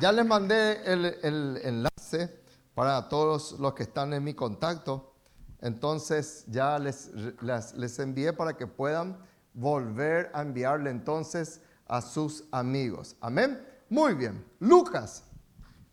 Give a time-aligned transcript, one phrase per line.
[0.00, 2.28] Ya les mandé el, enlace
[2.74, 5.14] para todos los que están en mi contacto.
[5.60, 9.16] Entonces ya les, les, envié para que puedan
[9.52, 13.14] volver a enviarle entonces a sus amigos.
[13.20, 13.64] Amén.
[13.88, 14.44] Muy bien.
[14.58, 15.24] Lucas.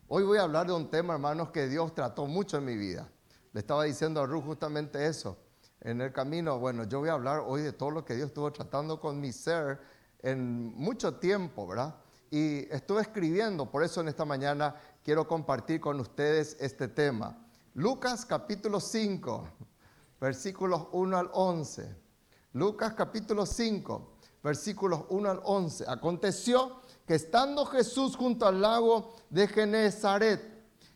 [0.08, 3.08] Hoy voy a hablar de un tema, hermanos, que Dios trató mucho en mi vida.
[3.52, 5.38] Le estaba diciendo a Ruth justamente eso.
[5.80, 8.52] En el camino, bueno, yo voy a hablar hoy de todo lo que Dios estuvo
[8.52, 9.80] tratando con mi ser
[10.18, 12.01] en mucho tiempo, ¿verdad?
[12.32, 17.36] Y estuve escribiendo, por eso en esta mañana quiero compartir con ustedes este tema.
[17.74, 19.48] Lucas capítulo 5,
[20.18, 21.94] versículos 1 al 11.
[22.54, 25.84] Lucas capítulo 5, versículos 1 al 11.
[25.86, 30.40] Aconteció que estando Jesús junto al lago de Genezaret,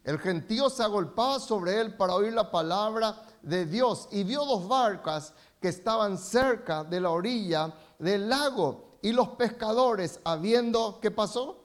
[0.04, 4.66] el gentío se agolpaba sobre él para oír la palabra de Dios y vio dos
[4.66, 11.62] barcas que estaban cerca de la orilla del lago y los pescadores, habiendo, ¿qué pasó?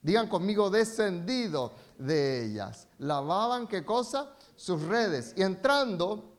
[0.00, 2.88] Digan conmigo, descendido de ellas.
[2.96, 4.30] Lavaban, ¿qué cosa?
[4.56, 5.34] Sus redes.
[5.36, 6.38] Y entrando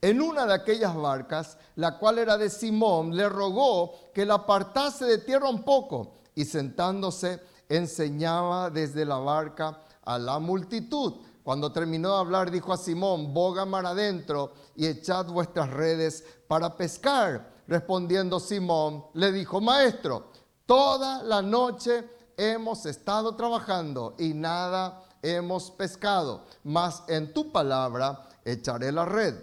[0.00, 5.04] en una de aquellas barcas, la cual era de Simón, le rogó que la apartase
[5.04, 6.14] de tierra un poco.
[6.34, 11.14] Y sentándose, enseñaba desde la barca a la multitud.
[11.44, 16.76] Cuando terminó de hablar, dijo a Simón, boga mar adentro y echad vuestras redes para
[16.76, 17.57] pescar.
[17.68, 20.32] Respondiendo Simón, le dijo, maestro,
[20.64, 28.90] toda la noche hemos estado trabajando y nada hemos pescado, mas en tu palabra echaré
[28.90, 29.34] la red.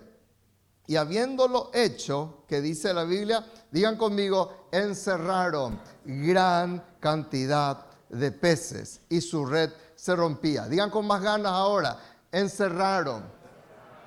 [0.88, 9.22] Y habiéndolo hecho, que dice la Biblia, digan conmigo, encerraron gran cantidad de peces y
[9.22, 10.68] su red se rompía.
[10.68, 12.00] Digan con más ganas ahora,
[12.32, 13.24] encerraron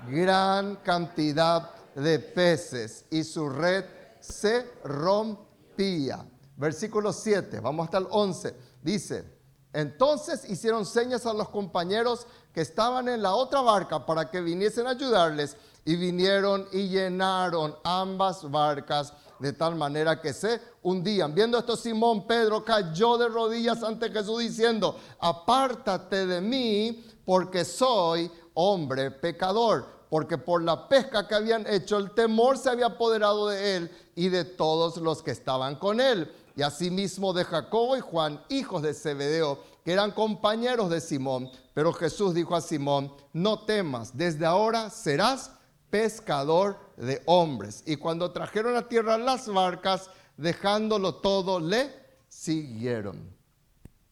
[0.09, 3.85] gran cantidad de peces y su red
[4.29, 6.25] se rompía.
[6.57, 8.55] Versículo 7, vamos hasta el 11.
[8.83, 9.39] Dice,
[9.73, 14.87] entonces hicieron señas a los compañeros que estaban en la otra barca para que viniesen
[14.87, 21.35] a ayudarles y vinieron y llenaron ambas barcas de tal manera que se hundían.
[21.35, 28.31] Viendo esto, Simón Pedro cayó de rodillas ante Jesús diciendo, apártate de mí porque soy
[28.55, 33.77] hombre pecador porque por la pesca que habían hecho el temor se había apoderado de
[33.77, 36.33] él y de todos los que estaban con él.
[36.57, 41.51] Y asimismo de Jacobo y Juan, hijos de Zebedeo, que eran compañeros de Simón.
[41.75, 45.53] Pero Jesús dijo a Simón, no temas, desde ahora serás
[45.91, 47.83] pescador de hombres.
[47.87, 51.93] Y cuando trajeron a tierra las barcas, dejándolo todo, le
[52.29, 53.37] siguieron.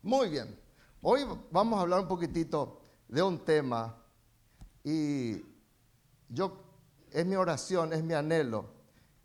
[0.03, 0.59] Muy bien,
[1.03, 3.97] hoy vamos a hablar un poquitito de un tema
[4.85, 5.56] y
[6.29, 6.65] yo,
[7.13, 8.67] es mi oración, es mi anhelo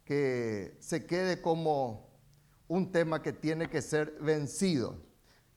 [0.06, 2.10] que se quede como
[2.68, 4.96] un tema que tiene que ser vencido.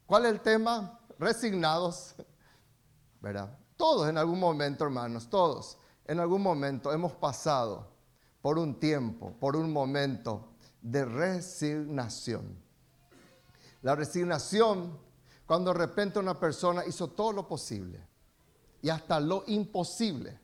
[0.06, 1.00] ¿Cuál es el tema?
[1.18, 2.14] Resignados,
[3.20, 3.58] ¿verdad?
[3.76, 7.88] Todos en algún momento, hermanos, todos en algún momento hemos pasado
[8.42, 10.50] por un tiempo, por un momento
[10.82, 12.62] de resignación.
[13.82, 14.98] La resignación,
[15.46, 18.06] cuando de repente una persona hizo todo lo posible
[18.82, 20.43] y hasta lo imposible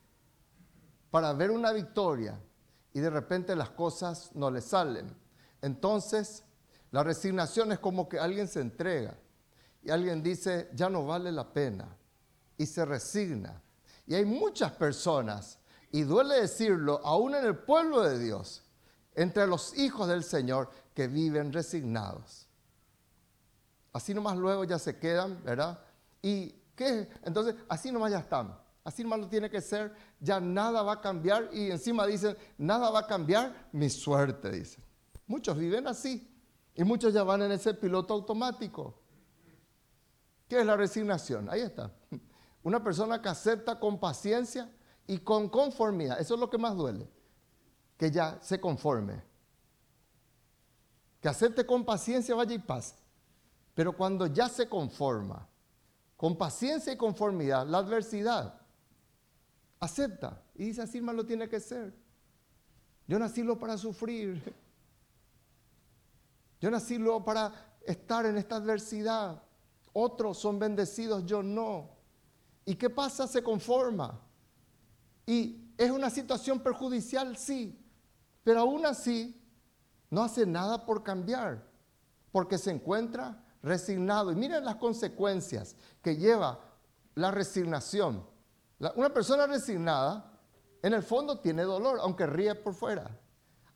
[1.10, 2.38] para ver una victoria
[2.92, 5.14] y de repente las cosas no le salen.
[5.62, 6.44] Entonces,
[6.90, 9.14] la resignación es como que alguien se entrega
[9.82, 11.96] y alguien dice, ya no vale la pena
[12.56, 13.60] y se resigna.
[14.06, 15.58] Y hay muchas personas,
[15.92, 18.62] y duele decirlo, aún en el pueblo de Dios,
[19.14, 22.46] entre los hijos del Señor, que viven resignados.
[23.92, 25.78] Así nomás luego ya se quedan, ¿verdad?
[26.22, 27.08] ¿Y qué?
[27.22, 28.56] Entonces, así nomás ya están.
[28.82, 33.00] Así lo tiene que ser, ya nada va a cambiar y encima dicen, nada va
[33.00, 34.82] a cambiar, mi suerte, dicen.
[35.26, 36.26] Muchos viven así
[36.74, 38.98] y muchos ya van en ese piloto automático.
[40.48, 41.48] ¿Qué es la resignación?
[41.50, 41.92] Ahí está.
[42.62, 44.70] Una persona que acepta con paciencia
[45.06, 46.20] y con conformidad.
[46.20, 47.08] Eso es lo que más duele.
[47.96, 49.22] Que ya se conforme.
[51.20, 52.96] Que acepte con paciencia, vaya y paz.
[53.74, 55.46] Pero cuando ya se conforma,
[56.16, 58.59] con paciencia y conformidad, la adversidad
[59.80, 61.92] acepta y dice, así más lo tiene que ser.
[63.08, 64.54] Yo nací lo para sufrir.
[66.60, 67.52] Yo nací lo para
[67.86, 69.42] estar en esta adversidad.
[69.92, 71.88] Otros son bendecidos, yo no.
[72.64, 73.26] ¿Y qué pasa?
[73.26, 74.20] Se conforma.
[75.26, 77.76] Y es una situación perjudicial, sí.
[78.44, 79.42] Pero aún así,
[80.10, 81.66] no hace nada por cambiar.
[82.30, 84.30] Porque se encuentra resignado.
[84.30, 86.60] Y miren las consecuencias que lleva
[87.14, 88.29] la resignación
[88.94, 90.38] una persona resignada,
[90.82, 93.10] en el fondo tiene dolor, aunque ríe por fuera,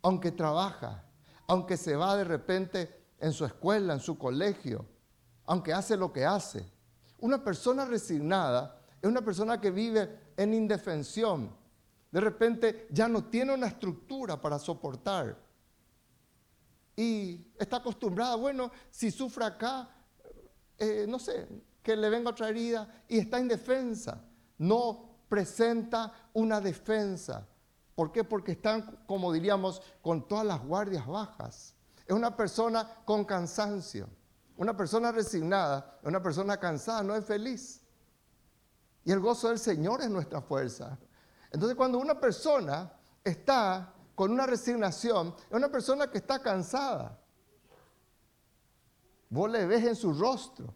[0.03, 1.05] aunque trabaja,
[1.47, 4.87] aunque se va de repente en su escuela, en su colegio,
[5.45, 6.73] aunque hace lo que hace.
[7.19, 11.55] Una persona resignada es una persona que vive en indefensión.
[12.11, 15.37] De repente ya no tiene una estructura para soportar.
[16.97, 19.91] Y está acostumbrada, bueno, si sufre acá,
[20.79, 21.47] eh, no sé,
[21.83, 24.23] que le venga otra herida y está indefensa.
[24.59, 27.47] No presenta una defensa.
[27.95, 28.25] ¿Por qué?
[28.25, 31.75] Porque están, como diríamos, con todas las guardias bajas.
[32.07, 34.09] Es una persona con cansancio.
[34.57, 37.81] Una persona resignada, una persona cansada, no es feliz.
[39.05, 40.99] Y el gozo del Señor es nuestra fuerza.
[41.51, 42.93] Entonces cuando una persona
[43.23, 47.19] está con una resignación, es una persona que está cansada.
[49.29, 50.73] Vos le ves en su rostro,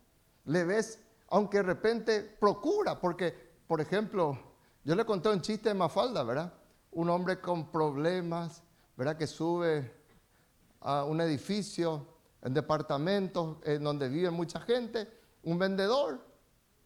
[0.47, 0.99] le ves,
[1.29, 4.37] aunque de repente procura, porque, por ejemplo,
[4.83, 6.53] yo le conté un chiste de Mafalda, ¿verdad?
[6.91, 8.63] Un hombre con problemas,
[8.97, 9.17] ¿verdad?
[9.17, 9.95] Que sube
[10.81, 15.07] a un edificio, en departamentos en donde vive mucha gente,
[15.43, 16.25] un vendedor,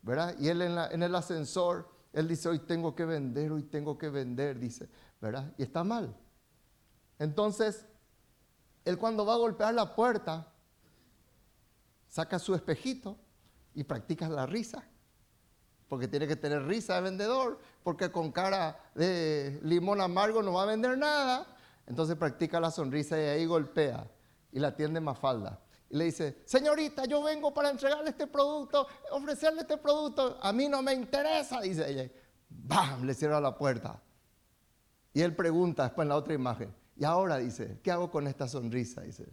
[0.03, 0.35] ¿verdad?
[0.39, 4.09] Y él en, en, el ascensor, él dice, hoy tengo que vender, hoy tengo que
[4.09, 4.89] vender, dice,
[5.21, 5.53] ¿verdad?
[5.57, 6.17] Y está mal.
[7.19, 7.87] Entonces,
[8.85, 10.53] él cuando va a golpear la puerta,
[12.09, 13.17] saca su espejito
[13.75, 14.85] y practica la risa.
[15.93, 20.63] Porque tiene que tener risa de vendedor, porque con cara de limón amargo no va
[20.63, 21.47] a vender nada.
[21.87, 24.11] Entonces practica la sonrisa y ahí golpea
[24.53, 25.61] y la atiende Mafalda.
[25.91, 30.67] Y le dice, señorita, yo vengo para entregarle este producto, ofrecerle este producto, a mí
[30.67, 32.11] no me interesa, dice ella.
[32.49, 33.05] ¡Bam!
[33.05, 34.01] Le cierra la puerta.
[35.13, 38.49] Y él pregunta después en la otra imagen, y ahora dice, ¿qué hago con esta
[38.49, 39.03] sonrisa?
[39.03, 39.27] Dice.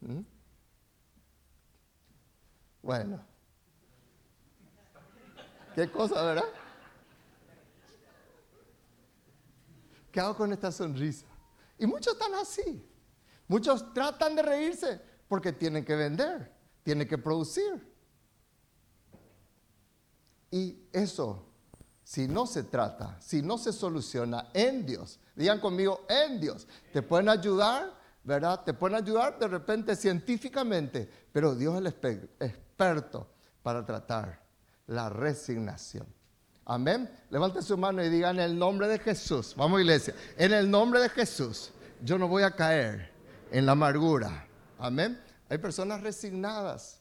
[0.00, 0.20] ¿Mm?
[2.82, 3.33] Bueno.
[5.74, 6.44] ¿Qué cosa, verdad?
[10.12, 11.26] ¿Qué hago con esta sonrisa?
[11.78, 12.88] Y muchos están así.
[13.48, 16.52] Muchos tratan de reírse porque tienen que vender,
[16.84, 17.92] tienen que producir.
[20.52, 21.48] Y eso,
[22.04, 27.02] si no se trata, si no se soluciona en Dios, digan conmigo, en Dios, te
[27.02, 27.92] pueden ayudar,
[28.22, 28.62] ¿verdad?
[28.62, 33.26] Te pueden ayudar de repente científicamente, pero Dios es el experto
[33.64, 34.43] para tratar
[34.86, 36.06] la resignación.
[36.66, 37.10] Amén.
[37.30, 39.54] Levante su mano y diga en el nombre de Jesús.
[39.56, 40.14] Vamos iglesia.
[40.36, 41.72] En el nombre de Jesús,
[42.02, 43.12] yo no voy a caer
[43.50, 44.46] en la amargura.
[44.78, 45.20] Amén.
[45.48, 47.00] Hay personas resignadas.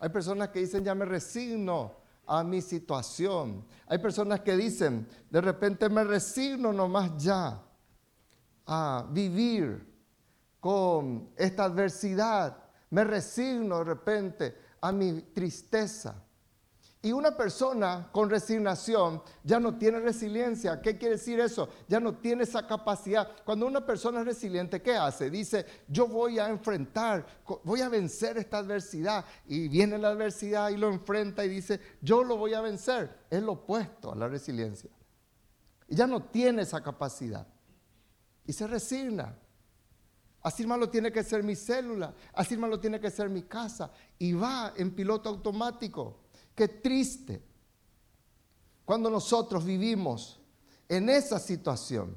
[0.00, 1.92] Hay personas que dicen, ya me resigno
[2.26, 3.64] a mi situación.
[3.86, 7.62] Hay personas que dicen, de repente me resigno nomás ya
[8.66, 9.94] a vivir
[10.58, 12.56] con esta adversidad.
[12.90, 16.23] Me resigno de repente a mi tristeza.
[17.04, 20.80] Y una persona con resignación ya no tiene resiliencia.
[20.80, 21.68] ¿Qué quiere decir eso?
[21.86, 23.28] Ya no tiene esa capacidad.
[23.44, 25.28] Cuando una persona es resiliente, ¿qué hace?
[25.28, 27.26] Dice, yo voy a enfrentar,
[27.62, 29.22] voy a vencer esta adversidad.
[29.46, 33.14] Y viene la adversidad y lo enfrenta y dice, yo lo voy a vencer.
[33.28, 34.88] Es lo opuesto a la resiliencia.
[35.88, 37.46] Ya no tiene esa capacidad.
[38.46, 39.38] Y se resigna.
[40.40, 43.90] Así malo tiene que ser mi célula, así malo tiene que ser mi casa.
[44.18, 46.23] Y va en piloto automático.
[46.54, 47.42] Qué triste
[48.84, 50.38] cuando nosotros vivimos
[50.88, 52.14] en esa situación,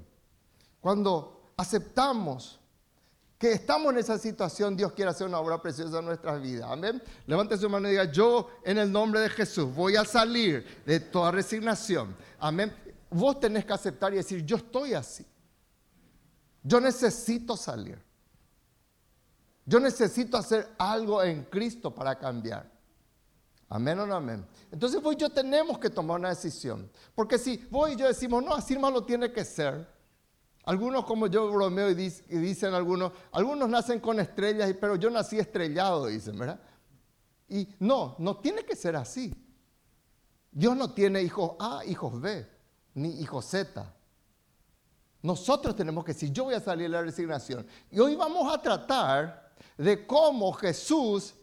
[0.81, 2.59] cuando aceptamos
[3.37, 6.69] que estamos en esa situación, Dios quiere hacer una obra preciosa en nuestras vidas.
[6.71, 7.01] Amén.
[7.27, 10.99] Levante su mano y diga, yo en el nombre de Jesús voy a salir de
[10.99, 12.15] toda resignación.
[12.39, 12.75] Amén.
[13.09, 15.25] Vos tenés que aceptar y decir, yo estoy así.
[16.63, 18.03] Yo necesito salir.
[19.65, 22.76] Yo necesito hacer algo en Cristo para cambiar.
[23.69, 24.45] Amén o no amén.
[24.71, 26.89] Entonces vos y yo tenemos que tomar una decisión.
[27.13, 29.87] Porque si vos y yo decimos, no, así lo tiene que ser.
[30.63, 36.07] Algunos como yo bromeo y, dicen algunos, algunos nacen con estrellas, pero yo nací estrellado,
[36.07, 36.59] dicen, ¿verdad?
[37.49, 39.33] Y no, no tiene que ser así.
[40.51, 42.45] Dios no tiene hijos A, hijos B,
[42.95, 43.93] ni hijos Z.
[45.21, 47.65] Nosotros tenemos que decir, yo voy a salir de la resignación.
[47.89, 51.33] Y hoy vamos a tratar de cómo Jesús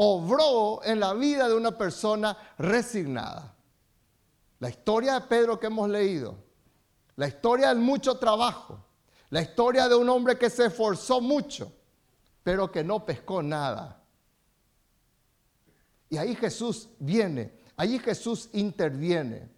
[0.00, 3.52] obró en la vida de una persona resignada.
[4.60, 6.36] La historia de Pedro que hemos leído,
[7.16, 8.78] la historia del mucho trabajo,
[9.30, 11.72] la historia de un hombre que se esforzó mucho,
[12.44, 14.00] pero que no pescó nada.
[16.08, 19.50] Y ahí Jesús viene, ahí Jesús interviene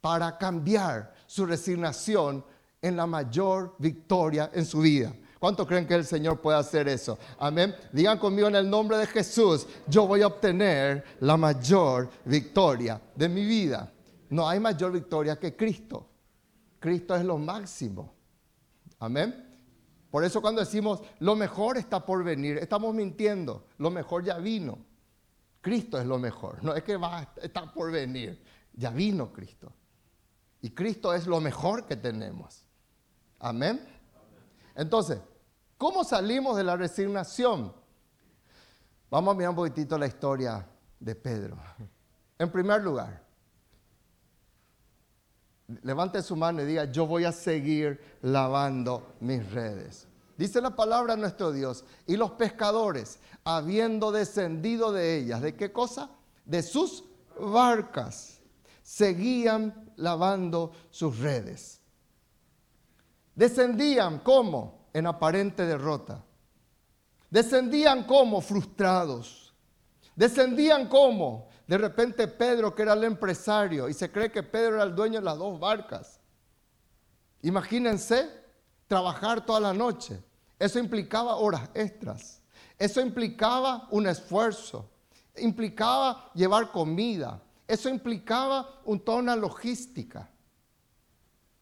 [0.00, 2.44] para cambiar su resignación
[2.80, 5.12] en la mayor victoria en su vida.
[5.44, 7.18] ¿Cuánto creen que el Señor puede hacer eso?
[7.38, 7.76] Amén.
[7.92, 13.28] Digan conmigo en el nombre de Jesús, yo voy a obtener la mayor victoria de
[13.28, 13.92] mi vida.
[14.30, 16.08] No hay mayor victoria que Cristo.
[16.78, 18.14] Cristo es lo máximo.
[18.98, 19.58] Amén.
[20.10, 23.66] Por eso cuando decimos lo mejor está por venir, estamos mintiendo.
[23.76, 24.78] Lo mejor ya vino.
[25.60, 26.64] Cristo es lo mejor.
[26.64, 28.42] No es que va, está por venir.
[28.72, 29.70] Ya vino Cristo.
[30.62, 32.64] Y Cristo es lo mejor que tenemos.
[33.40, 33.86] Amén.
[34.74, 35.20] Entonces,
[35.78, 37.72] ¿cómo salimos de la resignación?
[39.10, 40.66] Vamos a mirar un poquitito la historia
[40.98, 41.56] de Pedro.
[42.38, 43.22] En primer lugar,
[45.82, 50.06] levante su mano y diga, yo voy a seguir lavando mis redes.
[50.36, 56.10] Dice la palabra nuestro Dios, y los pescadores, habiendo descendido de ellas, ¿de qué cosa?
[56.44, 57.04] De sus
[57.38, 58.40] barcas,
[58.82, 61.80] seguían lavando sus redes.
[63.34, 66.24] Descendían como en aparente derrota.
[67.28, 69.52] Descendían como frustrados.
[70.16, 74.84] Descendían como de repente Pedro, que era el empresario, y se cree que Pedro era
[74.84, 76.20] el dueño de las dos barcas.
[77.42, 78.30] Imagínense
[78.86, 80.22] trabajar toda la noche.
[80.58, 82.40] Eso implicaba horas extras.
[82.78, 84.90] Eso implicaba un esfuerzo.
[85.36, 87.42] Implicaba llevar comida.
[87.66, 90.30] Eso implicaba un, toda una logística.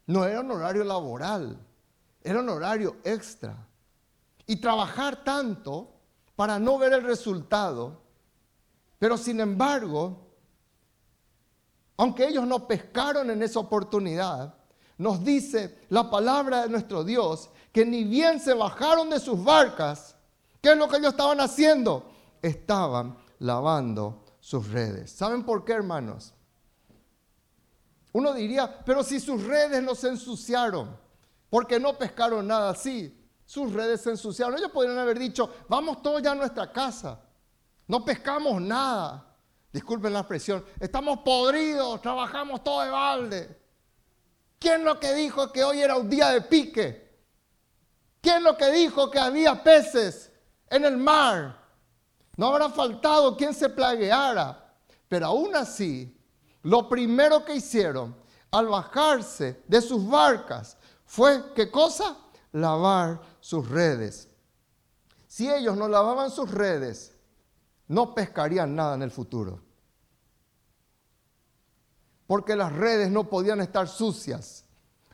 [0.07, 1.59] No era un horario laboral,
[2.23, 3.57] era un horario extra.
[4.47, 5.95] Y trabajar tanto
[6.37, 8.03] para no ver el resultado
[9.03, 10.17] pero sin embargo,
[11.97, 14.55] aunque ellos no pescaron en esa oportunidad,
[14.97, 20.15] nos dice la palabra de nuestro Dios que ni bien se bajaron de sus barcas,
[20.61, 22.13] ¿qué es lo que ellos estaban haciendo?
[22.43, 25.11] Estaban lavando sus redes.
[25.11, 26.33] ¿Saben por qué, hermanos?
[28.13, 30.97] Uno diría, pero si sus redes no se ensuciaron,
[31.53, 34.57] porque no pescaron nada así, sus redes se ensuciaron.
[34.57, 37.21] Ellos podrían haber dicho, vamos todos ya a nuestra casa.
[37.87, 39.37] No pescamos nada.
[39.71, 40.65] Disculpen la expresión.
[40.81, 43.63] Estamos podridos, trabajamos todo de balde.
[44.59, 47.21] ¿Quién lo que dijo que hoy era un día de pique?
[48.23, 50.33] ¿Quién lo que dijo que había peces
[50.71, 51.67] en el mar?
[52.35, 54.75] No habrá faltado quien se plagueara.
[55.07, 56.19] Pero aún así,
[56.63, 58.17] lo primero que hicieron
[58.51, 60.79] al bajarse de sus barcas
[61.13, 62.17] fue, ¿qué cosa?
[62.53, 64.31] Lavar sus redes.
[65.27, 67.15] Si ellos no lavaban sus redes,
[67.87, 69.61] no pescarían nada en el futuro.
[72.27, 74.65] Porque las redes no podían estar sucias.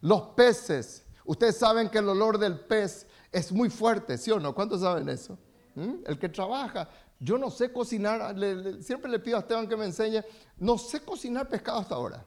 [0.00, 4.54] Los peces, ustedes saben que el olor del pez es muy fuerte, ¿sí o no?
[4.54, 5.36] ¿Cuántos saben eso?
[5.74, 6.04] ¿Mm?
[6.06, 6.88] El que trabaja,
[7.18, 8.36] yo no sé cocinar,
[8.80, 10.22] siempre le pido a Esteban que me enseñe,
[10.58, 12.24] no sé cocinar pescado hasta ahora.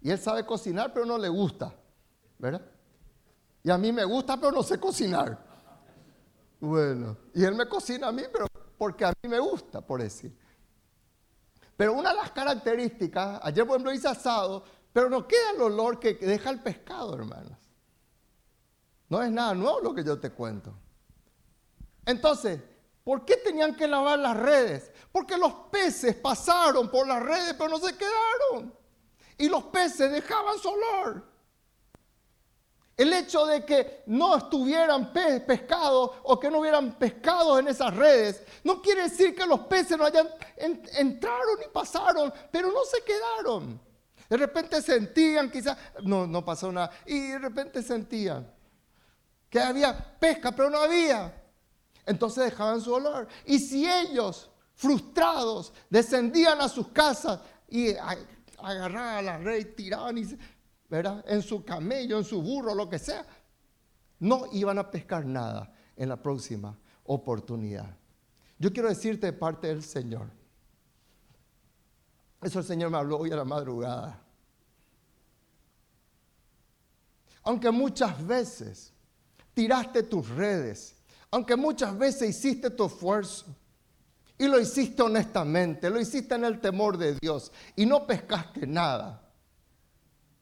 [0.00, 1.76] Y él sabe cocinar, pero no le gusta,
[2.40, 2.62] ¿verdad?
[3.62, 5.38] Y a mí me gusta, pero no sé cocinar.
[6.58, 10.36] Bueno, y él me cocina a mí, pero porque a mí me gusta, por decir.
[11.76, 15.98] Pero una de las características, ayer por ejemplo hice asado, pero no queda el olor
[15.98, 17.58] que deja el pescado, hermanos.
[19.08, 20.74] No es nada nuevo lo que yo te cuento.
[22.06, 22.60] Entonces,
[23.04, 24.92] ¿por qué tenían que lavar las redes?
[25.12, 28.74] Porque los peces pasaron por las redes, pero no se quedaron.
[29.38, 31.30] Y los peces dejaban su olor.
[33.00, 38.42] El hecho de que no estuvieran pescados o que no hubieran pescados en esas redes,
[38.62, 40.28] no quiere decir que los peces no hayan
[40.58, 43.80] entraron y pasaron, pero no se quedaron.
[44.28, 48.52] De repente sentían, quizás, no, no pasó nada, y de repente sentían
[49.48, 51.42] que había pesca, pero no había.
[52.04, 53.28] Entonces dejaban su olor.
[53.46, 57.94] Y si ellos, frustrados, descendían a sus casas y
[58.58, 60.26] agarraban a la red, tiraban y
[60.90, 63.24] en su camello, en su burro, lo que sea,
[64.18, 67.96] no iban a pescar nada en la próxima oportunidad.
[68.58, 70.28] Yo quiero decirte de parte del Señor.
[72.42, 74.20] Eso el Señor me habló hoy a la madrugada.
[77.42, 78.92] Aunque muchas veces
[79.54, 80.94] tiraste tus redes,
[81.30, 83.46] aunque muchas veces hiciste tu esfuerzo
[84.36, 89.29] y lo hiciste honestamente, lo hiciste en el temor de Dios y no pescaste nada,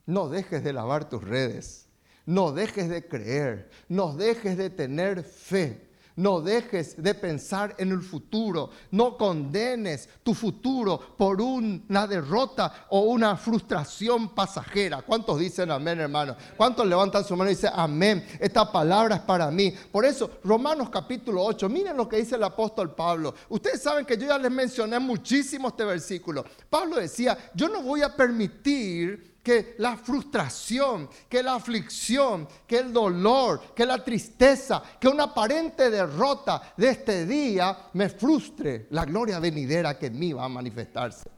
[0.08, 1.86] no dejes de lavar tus redes.
[2.24, 3.70] No dejes de creer.
[3.88, 5.86] No dejes de tener fe.
[6.16, 8.70] No dejes de pensar en el futuro.
[8.90, 15.02] No condenes tu futuro por una derrota o una frustración pasajera.
[15.02, 16.34] ¿Cuántos dicen amén, hermano?
[16.56, 18.26] ¿Cuántos levantan su mano y dicen amén?
[18.40, 19.74] Esta palabra es para mí.
[19.92, 23.34] Por eso, Romanos capítulo 8, miren lo que dice el apóstol Pablo.
[23.50, 26.46] Ustedes saben que yo ya les mencioné muchísimo este versículo.
[26.70, 32.92] Pablo decía, yo no voy a permitir que la frustración, que la aflicción, que el
[32.92, 39.38] dolor, que la tristeza, que una aparente derrota de este día me frustre la gloria
[39.38, 41.30] venidera que en mí va a manifestarse.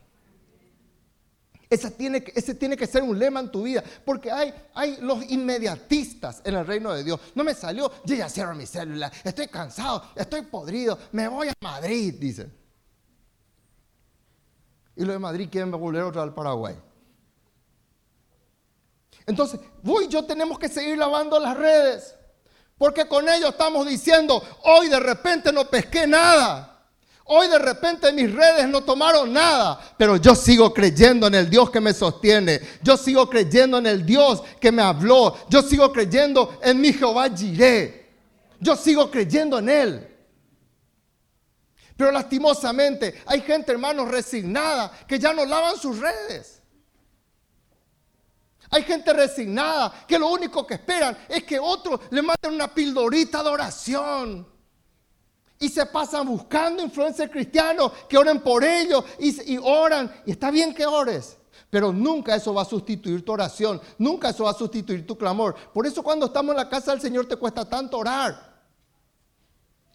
[1.68, 5.30] Ese tiene, ese tiene que ser un lema en tu vida, porque hay, hay los
[5.30, 7.20] inmediatistas en el reino de Dios.
[7.36, 11.52] No me salió, yo ya cierro mi célula, estoy cansado, estoy podrido, me voy a
[11.60, 12.50] Madrid, dice.
[14.96, 16.89] Y los de Madrid quieren volver otra al Paraguay.
[19.30, 22.14] Entonces, voy yo tenemos que seguir lavando las redes.
[22.76, 26.66] Porque con ellos estamos diciendo, hoy de repente no pesqué nada.
[27.24, 31.70] Hoy de repente mis redes no tomaron nada, pero yo sigo creyendo en el Dios
[31.70, 32.60] que me sostiene.
[32.82, 35.36] Yo sigo creyendo en el Dios que me habló.
[35.48, 38.10] Yo sigo creyendo en mi Jehová Jireh.
[38.58, 40.16] Yo sigo creyendo en Él.
[41.96, 46.59] Pero lastimosamente hay gente, hermanos, resignada que ya no lavan sus redes.
[48.70, 53.42] Hay gente resignada que lo único que esperan es que otros le manden una pildorita
[53.42, 54.48] de oración.
[55.58, 60.10] Y se pasan buscando influencers cristianos que oren por ellos y, y oran.
[60.24, 61.36] Y está bien que ores.
[61.68, 63.80] Pero nunca eso va a sustituir tu oración.
[63.98, 65.54] Nunca eso va a sustituir tu clamor.
[65.72, 68.50] Por eso cuando estamos en la casa del Señor te cuesta tanto orar.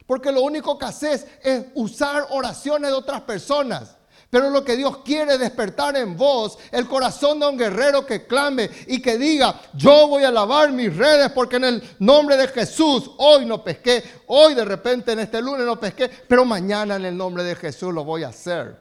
[0.06, 3.98] Porque lo único que haces es usar oraciones de otras personas.
[4.30, 8.26] Pero lo que Dios quiere es despertar en vos el corazón de un guerrero que
[8.26, 12.48] clame y que diga, yo voy a lavar mis redes porque en el nombre de
[12.48, 17.06] Jesús hoy no pesqué, hoy de repente en este lunes no pesqué, pero mañana en
[17.06, 18.76] el nombre de Jesús lo voy a hacer.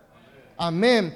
[0.57, 1.15] Amén.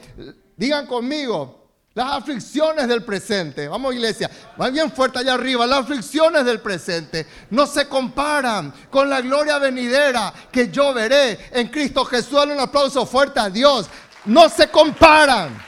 [0.56, 1.58] Digan conmigo,
[1.98, 4.30] las aflicciones del presente, vamos iglesia,
[4.60, 9.58] va bien fuerte allá arriba, las aflicciones del presente no se comparan con la gloria
[9.58, 12.34] venidera que yo veré en Cristo Jesús.
[12.34, 13.88] Dale un aplauso fuerte a Dios
[14.28, 15.58] no se comparan.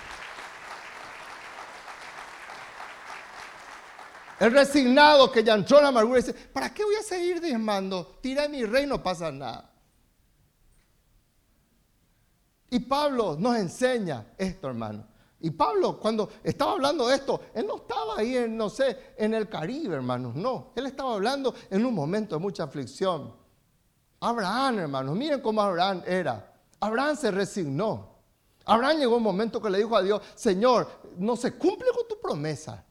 [4.39, 8.19] El resignado que ya entró en la amargura dice, ¿para qué voy a seguir diezmando?
[8.23, 9.71] Tira mi rey, no pasa nada.
[12.71, 15.07] Y Pablo nos enseña esto, hermano.
[15.41, 19.35] Y Pablo, cuando estaba hablando de esto, él no estaba ahí en, no sé, en
[19.35, 20.73] el Caribe, hermanos, no.
[20.77, 23.35] Él estaba hablando en un momento de mucha aflicción.
[24.21, 26.55] Abraham, hermanos, miren cómo Abraham era.
[26.79, 28.10] Abraham se resignó.
[28.65, 32.21] Abraham llegó un momento que le dijo a Dios, Señor, no se cumple con tu
[32.21, 32.85] promesa.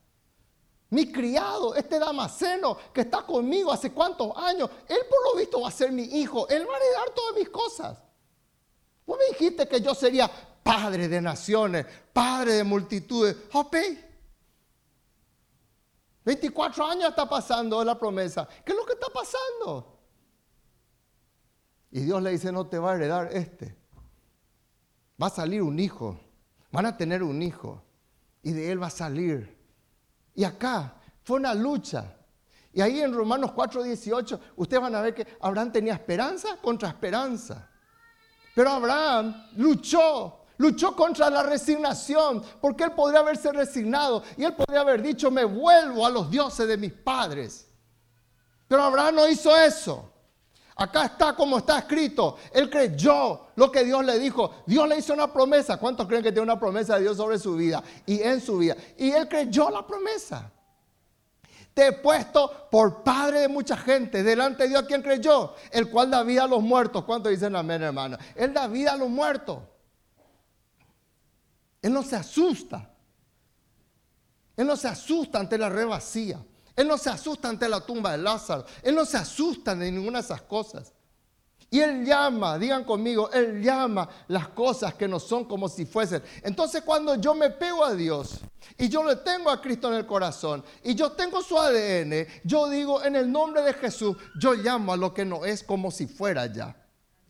[0.89, 5.67] Mi criado, este Damaseno que está conmigo hace cuántos años, él por lo visto va
[5.67, 7.97] a ser mi hijo, él va a heredar todas mis cosas.
[9.05, 10.29] Vos me dijiste que yo sería
[10.63, 13.35] padre de naciones, padre de multitudes.
[13.53, 13.77] Ok.
[16.25, 18.47] 24 años está pasando la promesa.
[18.65, 19.99] ¿Qué es lo que está pasando?
[21.91, 23.78] Y Dios le dice, no te va a heredar este
[25.21, 26.19] va a salir un hijo,
[26.71, 27.83] van a tener un hijo
[28.41, 29.57] y de él va a salir.
[30.35, 32.15] Y acá fue una lucha.
[32.71, 37.69] Y ahí en Romanos 4:18 ustedes van a ver que Abraham tenía esperanza contra esperanza.
[38.55, 44.81] Pero Abraham luchó, luchó contra la resignación, porque él podría haberse resignado y él podría
[44.81, 47.67] haber dicho, me vuelvo a los dioses de mis padres.
[48.67, 50.08] Pero Abraham no hizo eso.
[50.79, 52.37] Acá está como está escrito.
[52.53, 54.63] Él creyó lo que Dios le dijo.
[54.65, 55.75] Dios le hizo una promesa.
[55.75, 58.77] ¿Cuántos creen que tiene una promesa de Dios sobre su vida y en su vida?
[58.97, 60.49] Y él creyó la promesa.
[61.73, 66.09] Te he puesto por padre de mucha gente delante de Dios quien creyó, el cual
[66.11, 67.03] da vida a los muertos.
[67.03, 68.17] ¿Cuántos dicen amén, hermano?
[68.33, 69.59] Él da vida a los muertos.
[71.81, 72.89] Él no se asusta.
[74.55, 76.39] Él no se asusta ante la red vacía.
[76.79, 78.63] Él no se asusta ante la tumba de Lázaro.
[78.81, 80.93] Él no se asusta de ninguna de esas cosas.
[81.69, 86.23] Y Él llama, digan conmigo, Él llama las cosas que no son como si fuesen.
[86.41, 88.39] Entonces cuando yo me pego a Dios
[88.77, 92.69] y yo le tengo a Cristo en el corazón y yo tengo su ADN, yo
[92.69, 96.07] digo en el nombre de Jesús, yo llamo a lo que no es como si
[96.07, 96.77] fuera ya.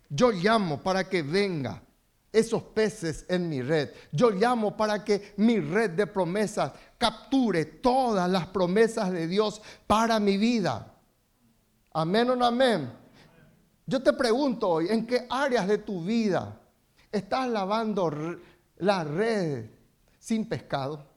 [0.09, 1.81] Yo llamo para que venga
[2.32, 3.89] esos peces en mi red.
[4.12, 10.20] Yo llamo para que mi red de promesas capture todas las promesas de Dios para
[10.20, 10.96] mi vida.
[11.94, 12.92] Amén o no amén.
[13.86, 16.60] Yo te pregunto hoy, ¿en qué áreas de tu vida
[17.12, 18.12] estás lavando
[18.78, 19.65] la red
[20.20, 21.08] sin pescado?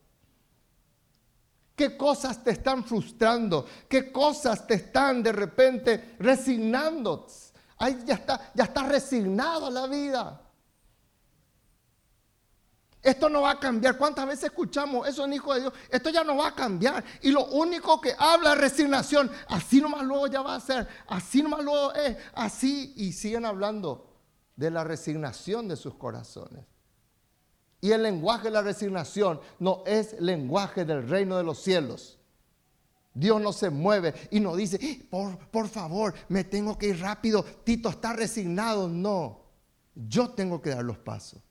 [1.77, 3.67] ¿Qué cosas te están frustrando?
[3.89, 7.27] ¿Qué cosas te están de repente resignando?
[7.79, 10.41] Ahí ya está, ya está resignado a la vida.
[13.03, 13.99] Esto no va a cambiar.
[13.99, 15.73] ¿Cuántas veces escuchamos eso en Hijo de Dios?
[15.91, 17.03] Esto ya no va a cambiar.
[17.21, 19.29] Y lo único que habla es resignación.
[19.49, 20.87] Así nomás luego ya va a ser.
[21.09, 22.17] Así nomás luego es.
[22.33, 22.93] Así.
[22.97, 24.09] Y siguen hablando
[24.55, 26.65] de la resignación de sus corazones.
[27.81, 32.21] Y el lenguaje de la resignación no es lenguaje del reino de los cielos.
[33.15, 34.79] Dios no se mueve y no dice,
[35.11, 37.43] por, por favor, me tengo que ir rápido.
[37.43, 38.89] Tito está resignado.
[38.89, 39.41] No,
[39.97, 41.43] yo tengo que dar los pasos.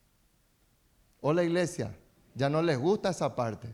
[1.21, 1.95] Hola iglesia.
[2.34, 3.73] Ya no les gusta esa parte.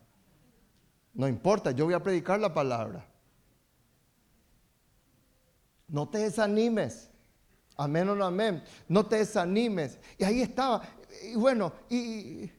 [1.14, 3.08] No importa, yo voy a predicar la palabra.
[5.88, 7.10] No te desanimes.
[7.78, 8.64] Amén o no amén.
[8.88, 9.98] No te desanimes.
[10.18, 10.84] Y ahí estaba.
[11.24, 12.52] Y bueno, y,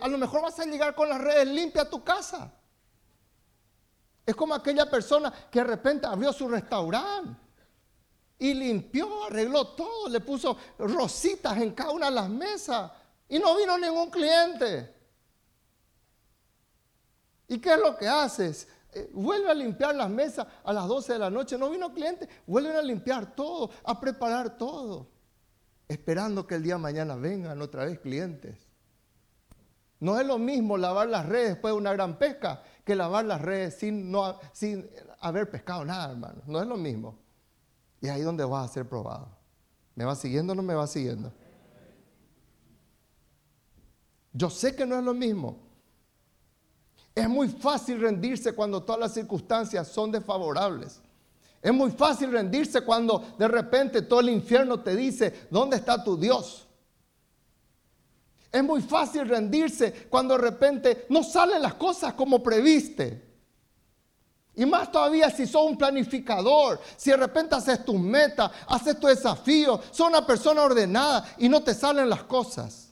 [0.00, 2.52] a lo mejor vas a llegar con las redes limpias a tu casa.
[4.24, 7.38] Es como aquella persona que de repente abrió su restaurante
[8.38, 12.90] y limpió, arregló todo, le puso rositas en cada una de las mesas
[13.34, 14.94] y no vino ningún cliente.
[17.48, 18.68] ¿Y qué es lo que haces?
[18.92, 21.58] Eh, vuelve a limpiar las mesas a las 12 de la noche.
[21.58, 25.08] No vino cliente, vuelven a limpiar todo, a preparar todo,
[25.88, 28.56] esperando que el día de mañana vengan otra vez clientes.
[29.98, 33.40] No es lo mismo lavar las redes después de una gran pesca que lavar las
[33.40, 36.40] redes sin, no, sin haber pescado nada, hermano.
[36.46, 37.18] No es lo mismo.
[38.00, 39.26] Y ahí es donde vas a ser probado.
[39.96, 41.32] ¿Me va siguiendo o no me va siguiendo?
[44.36, 45.56] Yo sé que no es lo mismo.
[47.14, 51.00] Es muy fácil rendirse cuando todas las circunstancias son desfavorables.
[51.62, 56.16] Es muy fácil rendirse cuando de repente todo el infierno te dice, ¿dónde está tu
[56.16, 56.66] Dios?
[58.50, 63.22] Es muy fácil rendirse cuando de repente no salen las cosas como previste.
[64.56, 69.06] Y más todavía si sos un planificador, si de repente haces tus metas, haces tu
[69.06, 72.83] desafío, sos una persona ordenada y no te salen las cosas.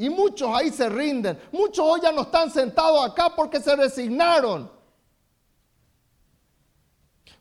[0.00, 1.38] Y muchos ahí se rinden.
[1.52, 4.70] Muchos hoy ya no están sentados acá porque se resignaron.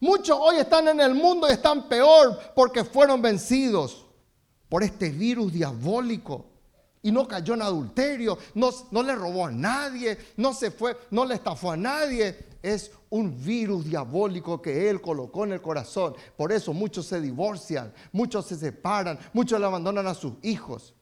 [0.02, 4.06] Muchos hoy están en el mundo y están peor porque fueron vencidos
[4.68, 6.48] por este virus diabólico.
[7.02, 11.24] Y no cayó en adulterio, no, no le robó a nadie, no se fue, no
[11.24, 12.58] le estafó a nadie.
[12.62, 16.14] Es un virus diabólico que Él colocó en el corazón.
[16.36, 20.94] Por eso muchos se divorcian, muchos se separan, muchos le abandonan a sus hijos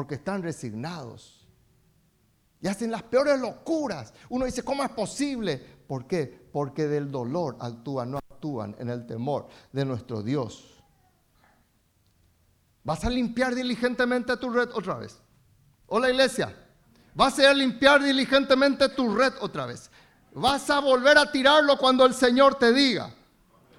[0.00, 1.46] porque están resignados.
[2.62, 4.14] Y hacen las peores locuras.
[4.30, 5.58] Uno dice, ¿cómo es posible?
[5.86, 6.48] ¿Por qué?
[6.50, 10.82] Porque del dolor actúan, no actúan en el temor de nuestro Dios.
[12.82, 15.20] ¿Vas a limpiar diligentemente tu red otra vez?
[15.88, 16.56] Hola iglesia.
[17.12, 19.90] ¿Vas a limpiar diligentemente tu red otra vez?
[20.32, 23.12] ¿Vas a volver a tirarlo cuando el Señor te diga?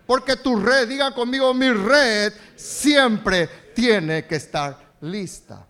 [0.05, 5.65] Porque tu red, diga conmigo, mi red siempre tiene que estar lista.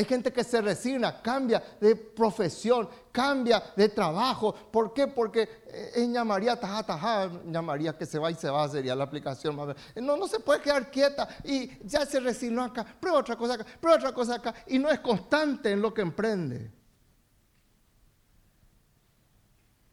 [0.00, 4.54] Hay gente que se resigna, cambia de profesión, cambia de trabajo.
[4.54, 5.06] ¿Por qué?
[5.06, 9.04] Porque eh, es llamaría taja, taja, llamaría que se va y se va, sería la
[9.04, 9.54] aplicación.
[9.96, 13.66] No, no se puede quedar quieta y ya se resignó acá, prueba otra cosa acá,
[13.78, 16.70] prueba otra cosa acá y no es constante en lo que emprende.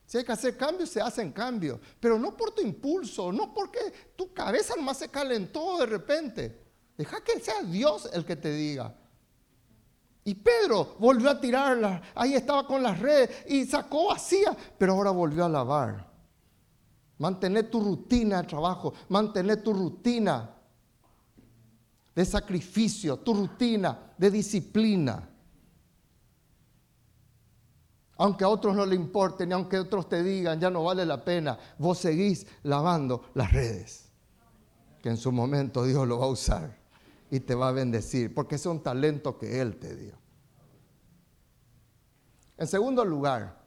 [0.06, 4.13] Si hay que hacer cambios, se hacen cambios, pero no por tu impulso, no porque
[4.15, 6.62] tu cabeza nomás se calentó de repente.
[6.98, 8.96] Deja que sea Dios el que te diga.
[10.27, 12.01] Y Pedro volvió a tirarla.
[12.13, 16.05] Ahí estaba con las redes y sacó vacía, pero ahora volvió a lavar.
[17.17, 20.53] Mantener tu rutina de trabajo, mantener tu rutina
[22.13, 25.29] de sacrificio, tu rutina de disciplina.
[28.17, 31.23] Aunque a otros no le importe, ni aunque otros te digan, ya no vale la
[31.23, 34.09] pena, vos seguís lavando las redes.
[35.01, 36.87] Que en su momento Dios lo va a usar
[37.29, 40.15] y te va a bendecir, porque es un talento que Él te dio.
[42.57, 43.61] En segundo lugar,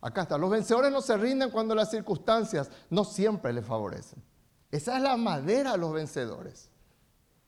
[0.00, 4.22] acá está, los vencedores no se rinden cuando las circunstancias no siempre les favorecen.
[4.70, 6.70] Esa es la madera de los vencedores.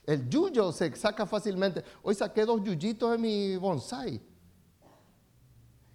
[0.05, 1.85] El yuyo se saca fácilmente.
[2.03, 4.21] Hoy saqué dos yuyitos de mi bonsai.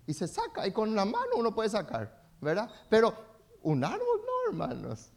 [0.06, 2.70] Y se saca, y con la mano uno puede sacar, ¿verdad?
[2.90, 3.14] Pero
[3.64, 5.12] un árbol no, hermanos.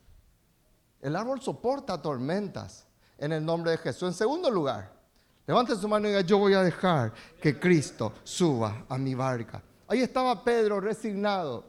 [1.01, 2.87] El árbol soporta tormentas
[3.21, 4.09] en el nombre de Jesús.
[4.09, 4.93] En segundo lugar,
[5.47, 9.63] levante su mano y diga, yo voy a dejar que Cristo suba a mi barca.
[9.87, 11.65] Ahí estaba Pedro resignado,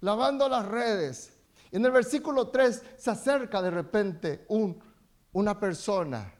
[0.00, 1.32] lavando las redes.
[1.70, 4.78] Y en el versículo 3 se acerca de repente un,
[5.32, 6.32] una persona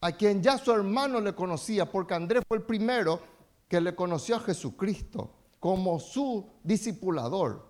[0.00, 3.20] a quien ya su hermano le conocía, porque Andrés fue el primero
[3.66, 7.68] que le conoció a Jesucristo como su discipulador.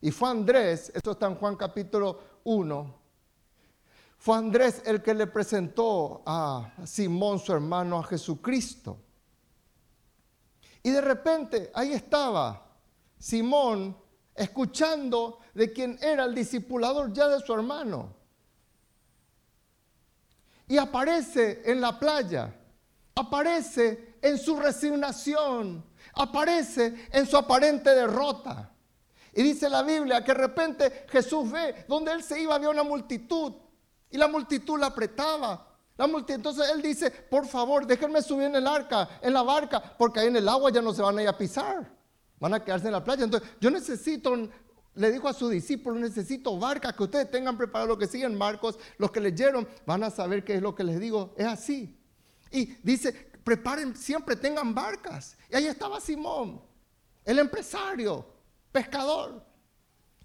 [0.00, 3.05] Y fue Andrés, esto está en Juan capítulo 1,
[4.18, 8.98] fue Andrés el que le presentó a Simón, su hermano, a Jesucristo.
[10.82, 12.66] Y de repente ahí estaba
[13.18, 13.96] Simón
[14.34, 18.14] escuchando de quien era el discipulador ya de su hermano.
[20.68, 22.54] Y aparece en la playa,
[23.14, 28.72] aparece en su resignación, aparece en su aparente derrota.
[29.32, 32.82] Y dice la Biblia que de repente Jesús ve donde él se iba, había una
[32.82, 33.52] multitud
[34.10, 35.76] Y la multitud la apretaba.
[35.96, 39.82] La multitud, entonces él dice, por favor, déjenme subir en el arca, en la barca,
[39.96, 41.90] porque ahí en el agua ya no se van a ir a pisar.
[42.38, 43.24] Van a quedarse en la playa.
[43.24, 44.36] Entonces, yo necesito,
[44.94, 48.78] le dijo a sus discípulos, necesito barcas, que ustedes tengan preparado lo que siguen Marcos,
[48.98, 51.34] los que leyeron van a saber qué es lo que les digo.
[51.38, 51.98] Es así.
[52.50, 55.38] Y dice, preparen, siempre tengan barcas.
[55.50, 56.60] Y ahí estaba Simón,
[57.24, 58.26] el empresario,
[58.70, 59.45] pescador.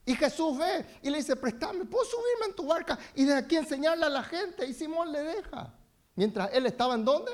[0.05, 2.97] Y Jesús ve y le dice, préstame, ¿puedo subirme en tu barca?
[3.15, 4.65] Y de aquí enseñarle a la gente.
[4.65, 5.73] Y Simón le deja.
[6.15, 7.31] Mientras él estaba en dónde?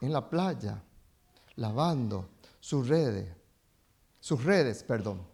[0.00, 0.82] En la playa,
[1.54, 2.28] lavando
[2.60, 3.28] sus redes.
[4.20, 5.24] Sus redes, perdón.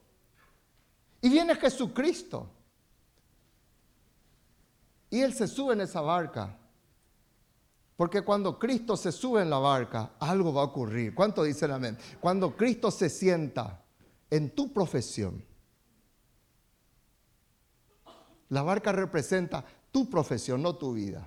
[1.22, 2.48] Y viene Jesucristo.
[5.08, 6.58] Y él se sube en esa barca.
[7.96, 11.14] Porque cuando Cristo se sube en la barca, algo va a ocurrir.
[11.14, 11.96] ¿Cuánto dice la amén?
[12.20, 13.82] Cuando Cristo se sienta
[14.28, 15.44] en tu profesión,
[18.52, 21.26] la barca representa tu profesión, no tu vida.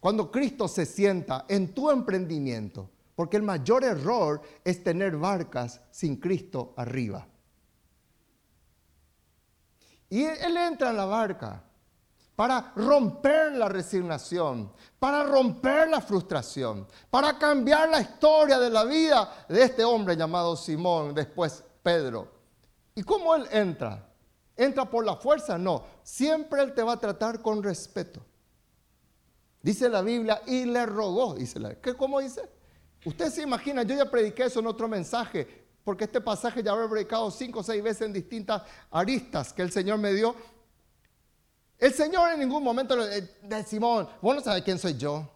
[0.00, 6.16] Cuando Cristo se sienta en tu emprendimiento, porque el mayor error es tener barcas sin
[6.16, 7.26] Cristo arriba.
[10.08, 11.62] Y Él entra en la barca
[12.34, 19.44] para romper la resignación, para romper la frustración, para cambiar la historia de la vida
[19.46, 22.32] de este hombre llamado Simón, después Pedro.
[22.94, 24.07] ¿Y cómo él entra?
[24.58, 25.56] ¿Entra por la fuerza?
[25.56, 28.20] No, siempre él te va a tratar con respeto.
[29.62, 32.42] Dice la Biblia, y le rogó, dice la ¿Qué, ¿Cómo dice?
[33.06, 36.88] Usted se imagina, yo ya prediqué eso en otro mensaje, porque este pasaje ya he
[36.88, 40.34] predicado cinco o seis veces en distintas aristas que el Señor me dio
[41.78, 45.28] el Señor en ningún momento le de Simón, vos no sabes quién soy yo.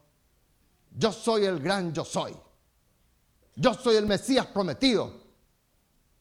[0.94, 2.34] Yo soy el gran yo soy.
[3.54, 5.12] Yo soy el Mesías prometido.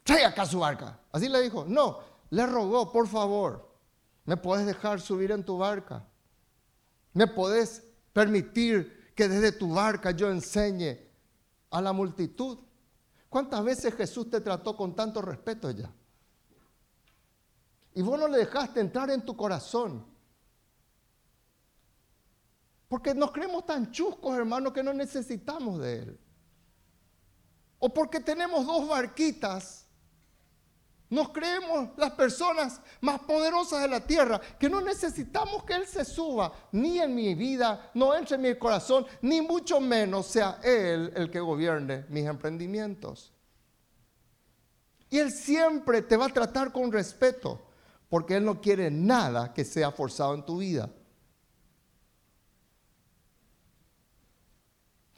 [0.04, 1.00] Trae acá su barca.
[1.12, 1.66] Así le dijo.
[1.68, 2.00] No,
[2.32, 3.70] le rogó, por favor,
[4.26, 6.08] ¿me puedes dejar subir en tu barca?
[7.14, 10.98] ¿Me puedes permitir que desde tu barca yo enseñe
[11.70, 12.58] a la multitud?
[13.30, 15.94] ¿Cuántas veces Jesús te trató con tanto respeto ya?
[17.94, 20.06] Y vos no le dejaste entrar en tu corazón.
[22.88, 26.20] Porque nos creemos tan chuscos, hermanos, que no necesitamos de Él.
[27.80, 29.81] O porque tenemos dos barquitas.
[31.12, 36.06] Nos creemos las personas más poderosas de la tierra, que no necesitamos que Él se
[36.06, 41.12] suba, ni en mi vida, no entre en mi corazón, ni mucho menos sea Él
[41.14, 43.34] el que gobierne mis emprendimientos.
[45.10, 47.62] Y Él siempre te va a tratar con respeto,
[48.08, 50.90] porque Él no quiere nada que sea forzado en tu vida.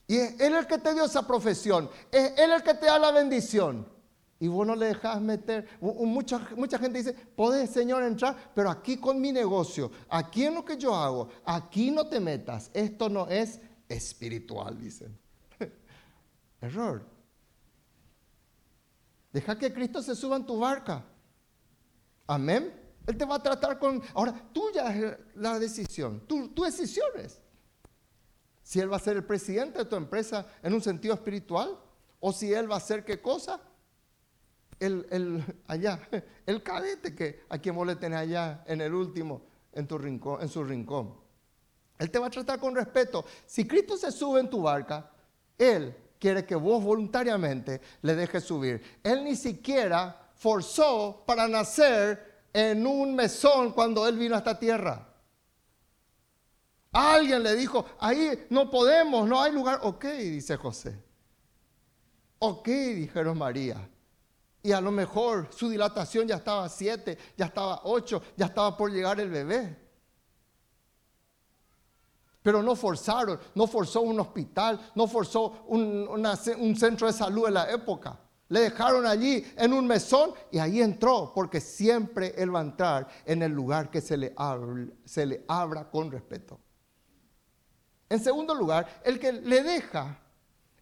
[0.08, 1.88] Y es Él el que te dio esa profesión.
[2.12, 3.93] Es Él el que te da la bendición.
[4.44, 5.66] Y vos no le dejas meter.
[5.80, 10.66] Mucha, mucha gente dice, podés, Señor, entrar, pero aquí con mi negocio, aquí en lo
[10.66, 12.70] que yo hago, aquí no te metas.
[12.74, 15.18] Esto no es espiritual, dicen.
[16.60, 17.06] Error.
[19.32, 21.06] Deja que Cristo se suba en tu barca.
[22.28, 22.98] Amén.
[23.08, 24.04] Él te va a tratar con...
[24.14, 26.20] Ahora, tuya es la decisión.
[26.28, 27.40] Tu, tu decisión es
[28.62, 31.80] si Él va a ser el presidente de tu empresa en un sentido espiritual,
[32.20, 33.62] o si Él va a ser qué cosa,
[34.84, 36.00] el, allá,
[36.46, 39.42] el cadete que a quien vos le tenés allá en el último,
[39.72, 41.16] en, tu rincón, en su rincón.
[41.98, 43.26] Él te va a tratar con respeto.
[43.46, 45.10] Si Cristo se sube en tu barca,
[45.58, 48.82] Él quiere que vos voluntariamente le dejes subir.
[49.04, 55.10] Él ni siquiera forzó para nacer en un mesón cuando Él vino a esta tierra.
[56.92, 59.80] Alguien le dijo, ahí no podemos, no hay lugar.
[59.82, 61.02] Ok, dice José.
[62.40, 63.90] Ok, dijeron María.
[64.64, 68.90] Y a lo mejor su dilatación ya estaba siete, ya estaba ocho, ya estaba por
[68.90, 69.78] llegar el bebé.
[72.42, 77.70] Pero no forzaron, no forzó un hospital, no forzó un, centro de salud en la
[77.70, 78.18] época.
[78.48, 83.08] Le dejaron allí en un mesón y ahí entró, porque siempre él va a entrar
[83.26, 84.34] en el lugar que se le,
[85.04, 86.60] se le abra con respeto.
[88.08, 90.20] En segundo lugar, el que le deja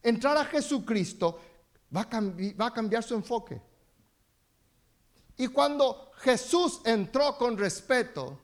[0.04, 1.40] entrar a Jesucristo
[1.96, 3.62] va a, cambiar su enfoque.
[5.38, 8.40] Y cuando Jesús entró con respeto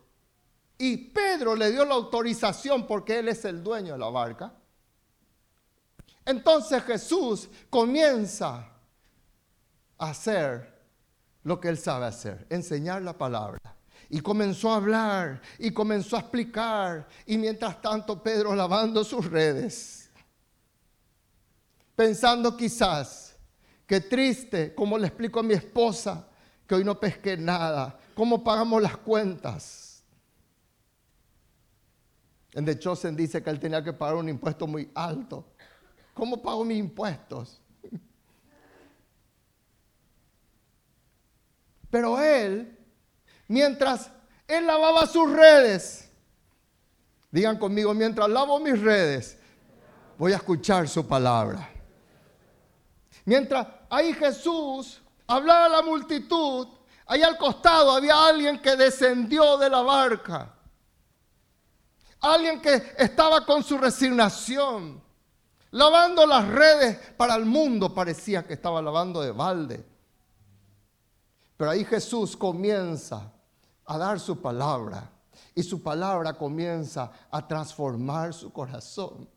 [0.78, 4.54] y Pedro le dio la autorización porque él es el dueño de la barca,
[6.26, 8.70] entonces Jesús comienza
[9.98, 10.78] a hacer
[11.44, 13.60] lo que él sabe hacer, enseñar la palabra.
[14.10, 17.08] Y comenzó a hablar y comenzó a explicar.
[17.26, 20.10] Y mientras tanto Pedro lavando sus redes.
[21.96, 23.36] Pensando quizás,
[23.86, 26.27] qué triste, como le explico a mi esposa,
[26.68, 27.98] que hoy no pesqué nada.
[28.14, 30.04] ¿Cómo pagamos las cuentas?
[32.54, 35.54] En The Chosen dice que él tenía que pagar un impuesto muy alto.
[36.14, 37.62] ¿Cómo pago mis impuestos?
[41.90, 42.78] Pero él,
[43.48, 44.10] mientras
[44.48, 46.10] él lavaba sus redes,
[47.32, 49.38] digan conmigo, mientras lavo mis redes,
[50.18, 51.70] voy a escuchar su palabra.
[53.24, 56.68] Mientras ahí Jesús hablaba a la multitud,
[57.06, 60.54] ahí al costado había alguien que descendió de la barca.
[62.20, 65.04] Alguien que estaba con su resignación,
[65.72, 69.86] lavando las redes para el mundo, parecía que estaba lavando de balde.
[71.56, 73.32] Pero ahí Jesús comienza
[73.86, 75.12] a dar su palabra
[75.54, 79.30] y su palabra comienza a transformar su corazón.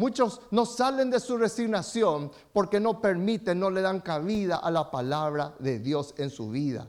[0.00, 4.90] Muchos no salen de su resignación porque no permiten, no le dan cabida a la
[4.90, 6.88] palabra de Dios en su vida.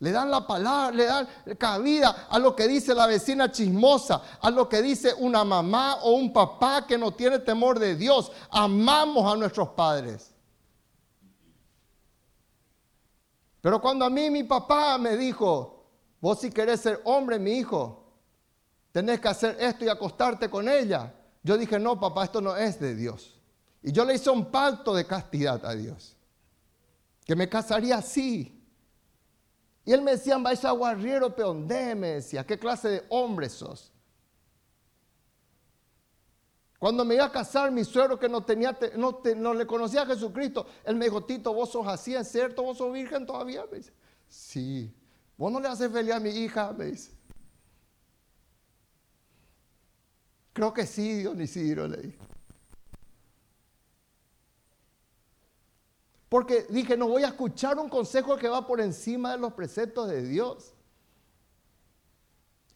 [0.00, 4.50] Le dan la palabra, le dan cabida a lo que dice la vecina chismosa, a
[4.50, 8.32] lo que dice una mamá o un papá que no tiene temor de Dios.
[8.50, 10.34] Amamos a nuestros padres.
[13.60, 15.86] Pero cuando a mí mi papá me dijo,
[16.20, 18.03] vos si querés ser hombre, mi hijo,
[18.94, 21.12] tenés que hacer esto y acostarte con ella.
[21.42, 23.40] Yo dije, no, papá, esto no es de Dios.
[23.82, 26.16] Y yo le hice un pacto de castidad a Dios,
[27.24, 28.56] que me casaría así.
[29.84, 33.90] Y él me decía, vais a guarriero peondé, me decía, ¿qué clase de hombre sos?
[36.78, 40.06] Cuando me iba a casar, mi suegro que no, tenía, no, no, le conocía a
[40.06, 42.62] Jesucristo, él me dijo, Tito, vos sos así, ¿es cierto?
[42.62, 43.64] ¿Vos sos virgen todavía?
[43.72, 43.92] Me dice,
[44.28, 44.94] sí.
[45.36, 46.72] ¿Vos no le haces feliz a mi hija?
[46.72, 47.23] Me dice.
[50.54, 52.18] Creo que sí, Dionisiro, le dije.
[56.28, 60.08] Porque dije, no voy a escuchar un consejo que va por encima de los preceptos
[60.08, 60.72] de Dios.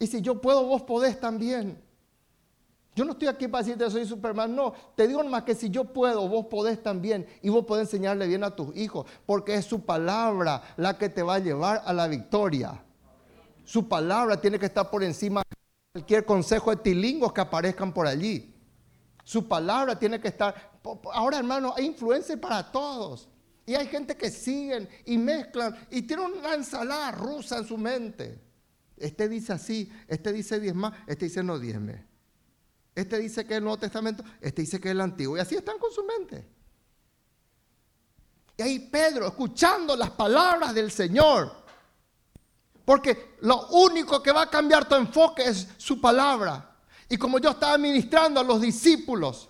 [0.00, 1.80] Y si yo puedo, vos podés también.
[2.96, 4.72] Yo no estoy aquí para decirte soy Superman, no.
[4.96, 7.26] Te digo más que si yo puedo, vos podés también.
[7.42, 9.06] Y vos podés enseñarle bien a tus hijos.
[9.24, 12.82] Porque es su palabra la que te va a llevar a la victoria.
[13.64, 15.42] Su palabra tiene que estar por encima
[15.92, 18.54] cualquier consejo de tilingos que aparezcan por allí.
[19.24, 20.80] Su palabra tiene que estar.
[21.12, 23.28] Ahora, hermano, hay influencia para todos.
[23.66, 28.40] Y hay gente que siguen y mezclan y tienen una ensalada rusa en su mente.
[28.96, 32.06] Este dice así, este dice diez más, este dice no diezme.
[32.94, 35.36] Este dice que es el Nuevo Testamento, este dice que es el Antiguo.
[35.36, 36.48] Y así están con su mente.
[38.56, 41.57] Y ahí Pedro, escuchando las palabras del Señor.
[42.88, 46.74] Porque lo único que va a cambiar tu enfoque es su palabra.
[47.06, 49.46] Y como yo estaba ministrando a los discípulos,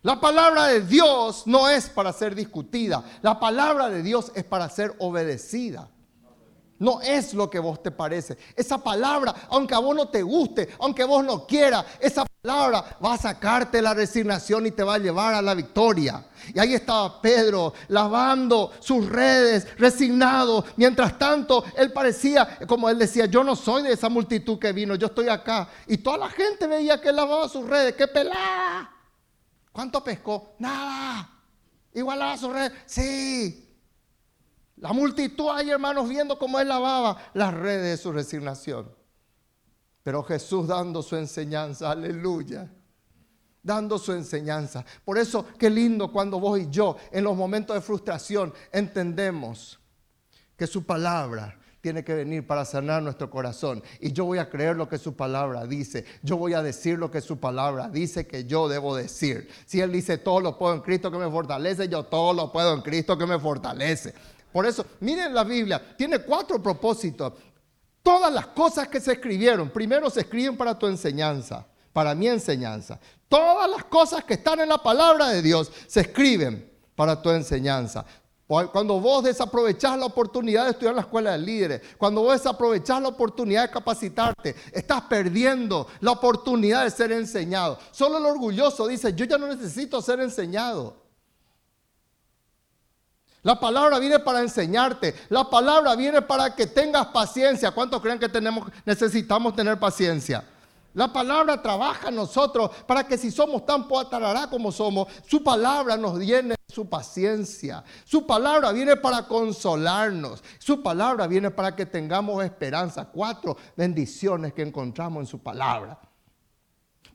[0.00, 3.04] la palabra de Dios no es para ser discutida.
[3.20, 5.90] La palabra de Dios es para ser obedecida.
[6.78, 8.38] No es lo que vos te parece.
[8.56, 13.14] Esa palabra, aunque a vos no te guste, aunque vos no quieras, esa palabra va
[13.14, 16.24] a sacarte la resignación y te va a llevar a la victoria.
[16.54, 20.64] Y ahí estaba Pedro lavando sus redes, resignado.
[20.76, 24.94] Mientras tanto, él parecía, como él decía, yo no soy de esa multitud que vino,
[24.94, 25.68] yo estoy acá.
[25.86, 28.90] Y toda la gente veía que él lavaba sus redes, qué pelada.
[29.72, 30.54] ¿Cuánto pescó?
[30.58, 31.28] Nada.
[31.92, 32.72] Igualaba su red.
[32.86, 33.66] Sí.
[34.76, 38.99] La multitud ahí, hermanos, viendo cómo él lavaba las redes de su resignación.
[40.10, 42.68] Pero Jesús dando su enseñanza, aleluya.
[43.62, 44.84] Dando su enseñanza.
[45.04, 49.78] Por eso, qué lindo cuando vos y yo, en los momentos de frustración, entendemos
[50.56, 53.84] que su palabra tiene que venir para sanar nuestro corazón.
[54.00, 56.04] Y yo voy a creer lo que su palabra dice.
[56.24, 59.48] Yo voy a decir lo que su palabra dice que yo debo decir.
[59.64, 62.74] Si Él dice todo lo puedo en Cristo que me fortalece, yo todo lo puedo
[62.74, 64.12] en Cristo que me fortalece.
[64.52, 67.34] Por eso, miren la Biblia, tiene cuatro propósitos.
[68.02, 72.98] Todas las cosas que se escribieron, primero se escriben para tu enseñanza, para mi enseñanza.
[73.28, 78.04] Todas las cosas que están en la palabra de Dios se escriben para tu enseñanza.
[78.46, 83.00] Cuando vos desaprovechás la oportunidad de estudiar en la escuela de líderes, cuando vos desaprovechás
[83.00, 87.78] la oportunidad de capacitarte, estás perdiendo la oportunidad de ser enseñado.
[87.92, 90.96] Solo el orgulloso dice, yo ya no necesito ser enseñado.
[93.42, 95.14] La palabra viene para enseñarte.
[95.28, 97.70] La palabra viene para que tengas paciencia.
[97.70, 98.28] ¿Cuántos creen que
[98.84, 100.44] necesitamos tener paciencia?
[100.92, 105.96] La palabra trabaja en nosotros para que si somos tan poatarará como somos, su palabra
[105.96, 107.84] nos llene su paciencia.
[108.04, 110.42] Su palabra viene para consolarnos.
[110.58, 113.06] Su palabra viene para que tengamos esperanza.
[113.06, 115.98] Cuatro bendiciones que encontramos en su palabra.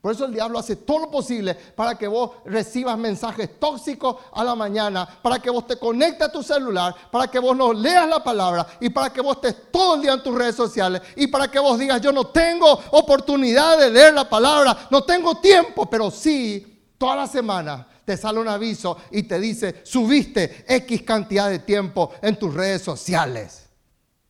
[0.06, 4.44] Por eso el diablo hace todo lo posible para que vos recibas mensajes tóxicos a
[4.44, 8.08] la mañana, para que vos te conectes a tu celular, para que vos no leas
[8.08, 11.26] la palabra y para que vos estés todo el día en tus redes sociales y
[11.26, 15.90] para que vos digas, yo no tengo oportunidad de leer la palabra, no tengo tiempo,
[15.90, 21.50] pero sí, toda la semana te sale un aviso y te dice, subiste X cantidad
[21.50, 23.64] de tiempo en tus redes sociales.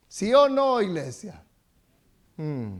[0.08, 1.44] ¿Sí o no, iglesia?
[2.38, 2.78] Hmm.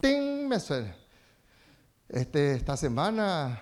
[0.00, 0.46] ¡Ting!
[0.46, 0.96] Me suena.
[2.08, 3.60] Este, esta semana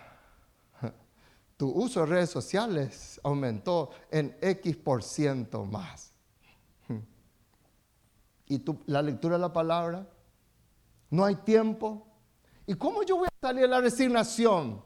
[1.57, 6.13] tu uso de redes sociales aumentó en X por ciento más.
[8.47, 10.07] ¿Y tu, la lectura de la palabra?
[11.11, 12.07] ¿No hay tiempo?
[12.67, 14.85] ¿Y cómo yo voy a salir de la resignación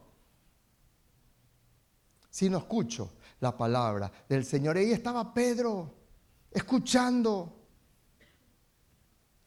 [2.29, 4.77] si no escucho la palabra del Señor?
[4.77, 5.93] Ahí estaba Pedro,
[6.49, 7.57] escuchando.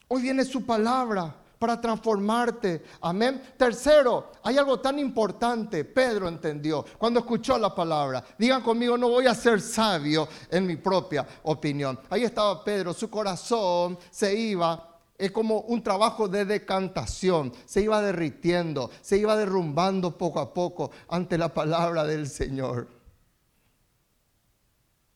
[0.07, 2.83] Hoy viene su palabra para transformarte.
[3.01, 3.41] Amén.
[3.57, 5.83] Tercero, hay algo tan importante.
[5.83, 8.23] Pedro entendió cuando escuchó la palabra.
[8.37, 11.99] Digan conmigo, no voy a ser sabio en mi propia opinión.
[12.11, 17.51] Ahí estaba Pedro, su corazón se iba es como un trabajo de decantación.
[17.65, 22.89] Se iba derritiendo, se iba derrumbando poco a poco ante la palabra del Señor.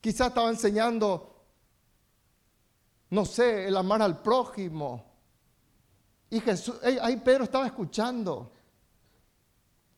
[0.01, 1.43] Quizás estaba enseñando,
[3.11, 5.08] no sé, el amar al prójimo.
[6.29, 8.51] Y Jesús, ahí Pedro estaba escuchando.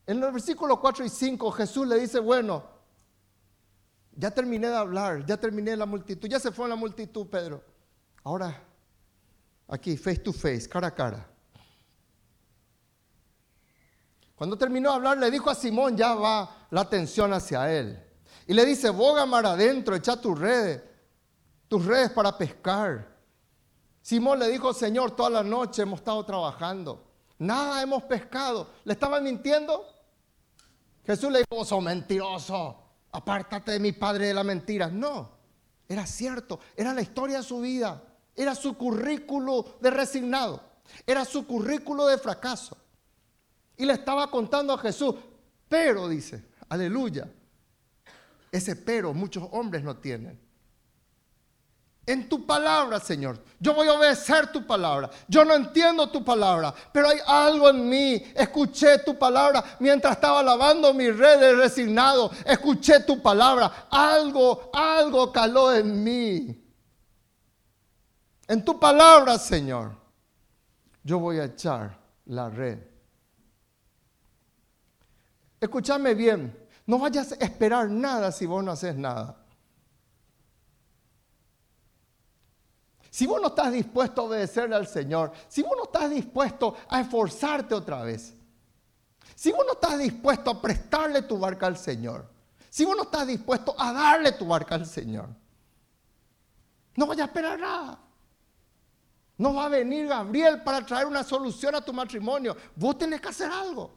[0.07, 2.63] En los versículos 4 y 5 Jesús le dice, bueno,
[4.15, 7.63] ya terminé de hablar, ya terminé la multitud, ya se fue la multitud, Pedro.
[8.23, 8.63] Ahora
[9.67, 11.27] aquí, face to face, cara a cara.
[14.36, 18.03] Cuando terminó de hablar, le dijo a Simón, ya va la atención hacia él.
[18.47, 20.82] Y le dice, boga mar adentro, echa tus redes,
[21.67, 23.11] tus redes para pescar.
[24.02, 27.04] Simón le dijo, Señor, toda la noche hemos estado trabajando.
[27.38, 28.70] Nada hemos pescado.
[28.84, 29.86] ¿Le estaban mintiendo?
[31.06, 32.78] Jesús le dijo, oh, sos mentiroso.
[33.12, 34.88] Apártate de mi padre de la mentira.
[34.88, 35.32] No,
[35.88, 36.60] era cierto.
[36.76, 38.02] Era la historia de su vida.
[38.36, 40.62] Era su currículo de resignado.
[41.06, 42.78] Era su currículo de fracaso.
[43.78, 45.16] Y le estaba contando a Jesús,
[45.68, 47.28] pero dice, aleluya.
[48.52, 50.39] Ese pero muchos hombres no tienen.
[52.06, 53.39] En tu palabra, Señor.
[53.60, 55.10] Yo voy a obedecer tu palabra.
[55.28, 58.24] Yo no entiendo tu palabra, pero hay algo en mí.
[58.36, 62.32] Escuché tu palabra mientras estaba lavando mi red de resignado.
[62.45, 63.88] Escuché tu palabra.
[63.91, 66.62] Algo, algo caló en mí
[68.52, 69.95] en tu palabra, Señor,
[71.06, 72.80] yo voy a echar la red.
[75.62, 76.54] Escúchame bien,
[76.86, 79.41] no vayas a esperar nada si vos no haces nada.
[83.12, 87.01] Si vos no estás dispuesto a obedecerle al Señor, si vos no estás dispuesto a
[87.01, 88.34] esforzarte otra vez,
[89.36, 92.26] si vos no estás dispuesto a prestarle tu barca al Señor,
[92.70, 95.28] si vos no estás dispuesto a darle tu barca al Señor,
[96.95, 97.99] no vayas a esperar nada.
[99.38, 102.55] No va a venir Gabriel para traer una solución a tu matrimonio.
[102.76, 103.91] Vos tenés que hacer algo.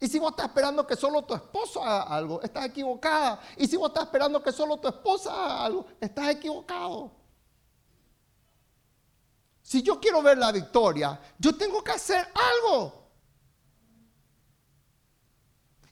[0.00, 3.40] Y si vos estás esperando que solo tu esposo haga algo, estás equivocada.
[3.56, 7.25] Y si vos estás esperando que solo tu esposa haga algo, estás equivocado.
[9.66, 13.02] Si yo quiero ver la victoria, yo tengo que hacer algo.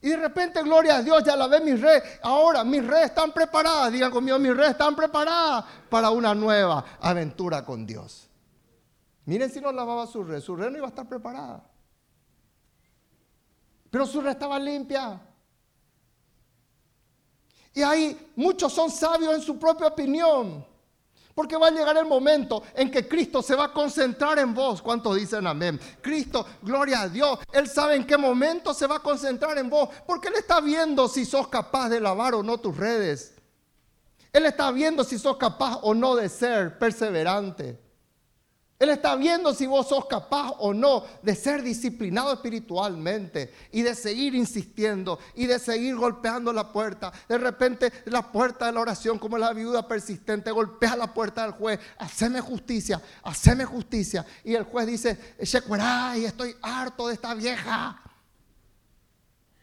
[0.01, 2.21] Y de repente, gloria a Dios, ya la ve mis redes.
[2.23, 3.91] Ahora mis redes están preparadas.
[3.91, 8.29] Digan conmigo, mis redes están preparadas para una nueva aventura con Dios.
[9.25, 11.69] Miren si no lavaba su red, su red no iba a estar preparada.
[13.91, 15.21] Pero su red estaba limpia.
[17.73, 20.65] Y ahí muchos son sabios en su propia opinión.
[21.35, 24.81] Porque va a llegar el momento en que Cristo se va a concentrar en vos.
[24.81, 25.81] ¿Cuántos dicen amén?
[26.01, 27.41] Cristo, gloria a Dios.
[27.53, 29.89] Él sabe en qué momento se va a concentrar en vos.
[30.07, 33.35] Porque Él está viendo si sos capaz de lavar o no tus redes.
[34.33, 37.84] Él está viendo si sos capaz o no de ser perseverante.
[38.79, 43.95] Él está viendo si vos sos capaz o no de ser disciplinado espiritualmente y de
[43.95, 47.13] seguir insistiendo y de seguir golpeando la puerta.
[47.29, 51.53] De repente la puerta de la oración como la viuda persistente golpea la puerta del
[51.53, 51.79] juez.
[51.99, 54.27] Haceme justicia, haceme justicia.
[54.43, 58.03] Y el juez dice, y estoy harto de esta vieja.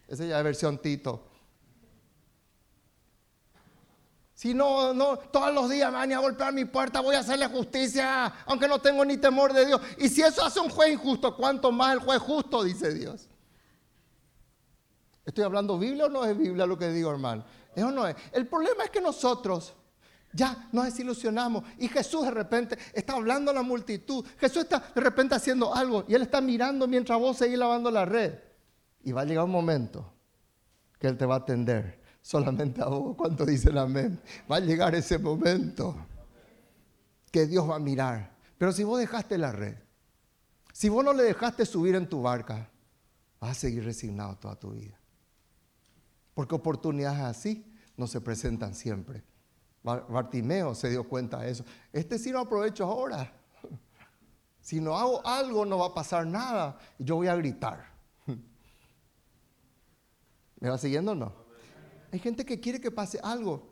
[0.07, 1.30] Esa ya es versión Tito.
[4.41, 8.25] Si no, no, todos los días van a golpear mi puerta, voy a hacerle justicia,
[8.47, 9.79] aunque no tengo ni temor de Dios.
[9.99, 12.63] Y si eso hace un juez injusto, ¿cuánto más el juez justo?
[12.63, 13.29] Dice Dios.
[15.23, 17.43] ¿Estoy hablando Biblia o no es Biblia lo que digo, hermano?
[17.75, 18.15] Eso no es.
[18.31, 19.75] El problema es que nosotros
[20.33, 21.63] Ya nos desilusionamos.
[21.77, 24.25] Y Jesús de repente está hablando a la multitud.
[24.39, 28.05] Jesús está de repente haciendo algo y Él está mirando mientras vos seguís lavando la
[28.05, 28.39] red.
[29.03, 30.11] Y va a llegar un momento
[30.97, 32.00] que Él te va a atender.
[32.21, 34.21] Solamente a vos, cuando dicen amén.
[34.49, 35.95] Va a llegar ese momento
[37.31, 38.35] que Dios va a mirar.
[38.57, 39.77] Pero si vos dejaste la red,
[40.71, 42.69] si vos no le dejaste subir en tu barca,
[43.39, 44.99] vas a seguir resignado toda tu vida.
[46.33, 47.65] Porque oportunidades así
[47.97, 49.23] no se presentan siempre.
[49.83, 51.65] Bartimeo se dio cuenta de eso.
[51.91, 53.33] Este sí lo aprovecho ahora.
[54.63, 56.77] Si no hago algo no va a pasar nada.
[56.99, 57.83] Yo voy a gritar.
[60.59, 61.40] ¿Me va siguiendo o no?
[62.11, 63.69] Hay gente que quiere que pase algo.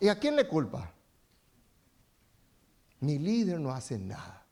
[0.00, 0.92] ¿Y a quién le culpa?
[3.00, 4.46] Mi líder no hace nada.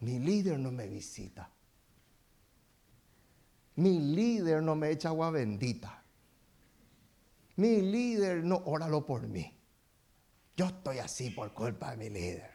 [0.00, 1.50] Mi líder no me visita.
[3.76, 6.02] Mi líder no me echa agua bendita.
[7.56, 9.58] Mi líder no óralo por mí.
[10.56, 12.50] Yo estoy así por culpa de mi líder.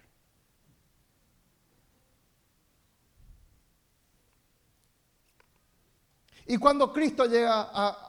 [6.46, 8.07] Y cuando Cristo llega a,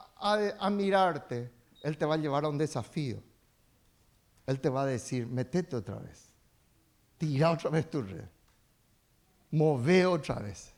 [0.71, 1.53] mirarte,
[1.83, 3.23] Él te va a llevar a un desafío.
[4.47, 6.33] Él te va a decir, metete otra vez.
[7.19, 8.25] Tira otra vez tu red.
[9.51, 10.73] Move otra vez.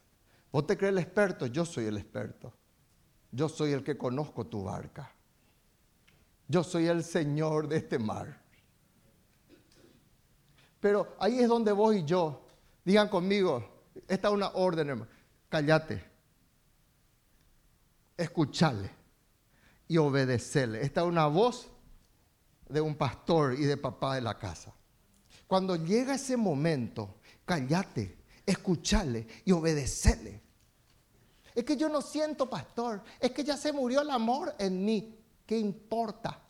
[0.50, 1.46] ¿Vos te crees el experto?
[1.46, 2.52] Yo soy el experto.
[3.30, 5.12] Yo soy el que conozco tu barca.
[6.48, 8.40] Yo soy el Señor de este mar.
[10.80, 12.44] Pero ahí es donde vos y yo,
[12.84, 15.10] digan conmigo, esta es una orden, hermano.
[15.48, 16.02] Cállate.
[18.16, 18.99] Escuchale
[19.90, 20.82] y obedecerle.
[20.82, 21.68] Esta es una voz
[22.68, 24.72] de un pastor y de papá de la casa.
[25.48, 30.40] Cuando llega ese momento, cállate escucharle y obedecerle.
[31.52, 35.18] Es que yo no siento, pastor, es que ya se murió el amor en mí.
[35.44, 36.40] ¿Qué importa?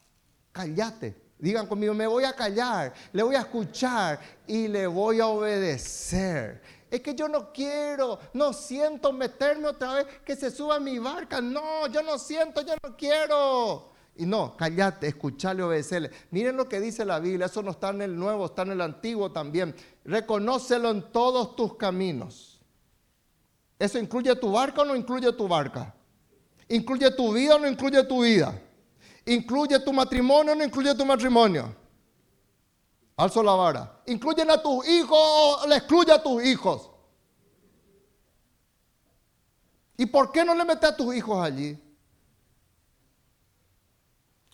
[0.52, 1.30] Cállate.
[1.38, 6.60] Digan conmigo, me voy a callar, le voy a escuchar y le voy a obedecer.
[6.90, 11.40] Es que yo no quiero, no siento meterme otra vez, que se suba mi barca.
[11.40, 13.92] No, yo no siento, yo no quiero.
[14.16, 16.10] Y no, cállate, escucharle, obedecerle.
[16.30, 18.80] Miren lo que dice la Biblia, eso no está en el Nuevo, está en el
[18.80, 19.74] Antiguo también.
[20.04, 22.60] Reconócelo en todos tus caminos.
[23.78, 25.94] ¿Eso incluye tu barca o no incluye tu barca?
[26.68, 28.60] ¿Incluye tu vida o no incluye tu vida?
[29.24, 31.74] ¿Incluye tu matrimonio o no incluye tu matrimonio?
[33.20, 34.00] Alzo la vara.
[34.06, 36.90] ¿Incluyen a tus hijos o le excluye a tus hijos?
[39.98, 41.78] ¿Y por qué no le metes a tus hijos allí?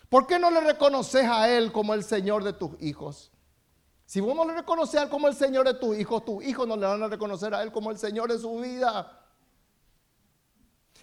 [0.08, 3.30] ¿Por qué no le reconoces a Él como el Señor de tus hijos?
[4.04, 6.66] Si vos no le reconoces a Él como el Señor de tus hijos, tus hijos
[6.66, 9.16] no le van a reconocer a Él como el Señor de su vida.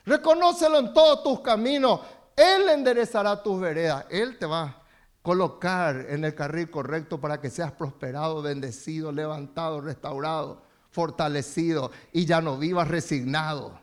[0.04, 2.02] Reconócelo en todos tus caminos.
[2.36, 4.06] Él enderezará tus veredas.
[4.10, 4.83] Él te va
[5.24, 10.62] colocar en el carril correcto para que seas prosperado, bendecido, levantado, restaurado,
[10.92, 13.82] fortalecido y ya no vivas resignado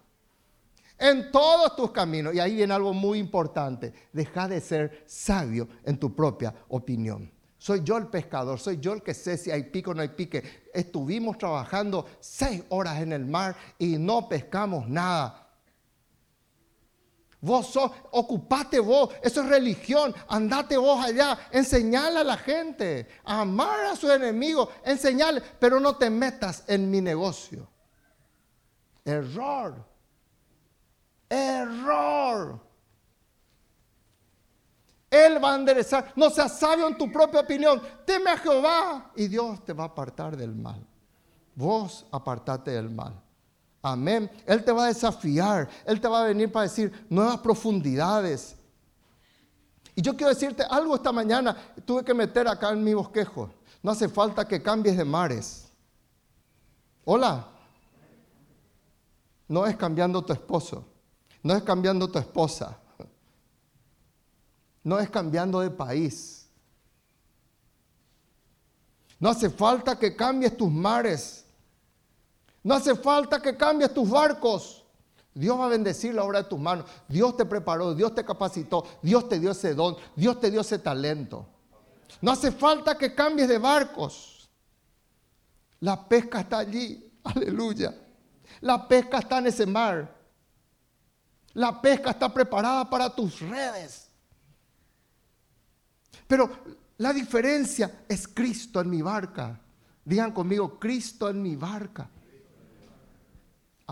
[1.01, 2.34] en todos tus caminos.
[2.34, 3.93] Y ahí viene algo muy importante.
[4.12, 7.32] Deja de ser sabio en tu propia opinión.
[7.59, 10.09] Soy yo el pescador, soy yo el que sé si hay pico o no hay
[10.09, 10.43] pique.
[10.72, 15.39] Estuvimos trabajando seis horas en el mar y no pescamos nada.
[17.43, 23.86] Vos sos, ocupate vos, eso es religión, andate vos allá, enseñale a la gente, amar
[23.86, 27.66] a sus enemigos, enseñale, pero no te metas en mi negocio.
[29.05, 29.86] Error.
[31.30, 32.61] Error.
[35.11, 36.12] Él va a enderezar.
[36.14, 37.82] No seas sabio en tu propia opinión.
[38.05, 40.86] Teme a Jehová y Dios te va a apartar del mal.
[41.55, 43.20] Vos apartate del mal.
[43.83, 44.31] Amén.
[44.47, 45.68] Él te va a desafiar.
[45.85, 48.57] Él te va a venir para decir nuevas profundidades.
[49.95, 51.57] Y yo quiero decirte algo esta mañana.
[51.85, 53.51] Tuve que meter acá en mi bosquejo.
[53.83, 55.68] No hace falta que cambies de mares.
[57.05, 57.47] Hola.
[59.49, 60.85] No es cambiando tu esposo.
[61.43, 62.78] No es cambiando tu esposa.
[64.83, 66.49] No es cambiando de país.
[69.18, 71.45] No hace falta que cambies tus mares.
[72.63, 74.85] No hace falta que cambies tus barcos.
[75.33, 76.87] Dios va a bendecir la obra de tus manos.
[77.09, 80.79] Dios te preparó, Dios te capacitó, Dios te dio ese don, Dios te dio ese
[80.79, 81.47] talento.
[82.21, 84.51] No hace falta que cambies de barcos.
[85.81, 87.11] La pesca está allí.
[87.25, 87.95] Aleluya.
[88.61, 90.17] La pesca está en ese mar.
[91.55, 94.09] La pesca está preparada para tus redes.
[96.27, 96.51] Pero
[96.99, 99.59] la diferencia es Cristo en mi barca.
[100.05, 102.09] Digan conmigo, Cristo en mi barca.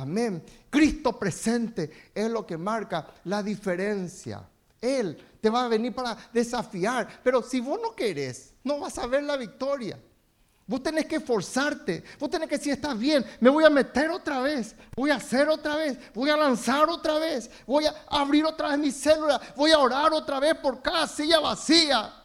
[0.00, 0.44] Amén.
[0.70, 4.48] Cristo presente es lo que marca la diferencia.
[4.80, 7.20] Él te va a venir para desafiar.
[7.24, 9.98] Pero si vos no querés, no vas a ver la victoria.
[10.68, 12.04] Vos tenés que esforzarte.
[12.18, 14.76] Vos tenés que decir, está bien, me voy a meter otra vez.
[14.94, 15.98] Voy a hacer otra vez.
[16.14, 17.50] Voy a lanzar otra vez.
[17.66, 19.40] Voy a abrir otra vez mi célula.
[19.56, 22.17] Voy a orar otra vez por cada silla vacía.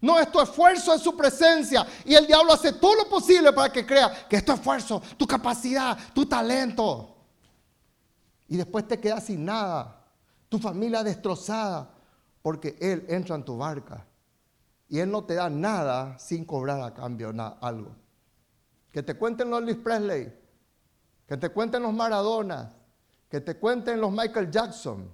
[0.00, 1.86] No es tu esfuerzo, es su presencia.
[2.04, 5.26] Y el diablo hace todo lo posible para que crea que es tu esfuerzo, tu
[5.26, 7.16] capacidad, tu talento.
[8.48, 10.06] Y después te quedas sin nada.
[10.48, 11.90] Tu familia destrozada
[12.42, 14.06] porque Él entra en tu barca
[14.88, 17.94] y Él no te da nada sin cobrar a cambio algo.
[18.90, 20.32] Que te cuenten los Luis Presley,
[21.26, 22.72] que te cuenten los Maradona,
[23.28, 25.10] que te cuenten los Michael Jackson.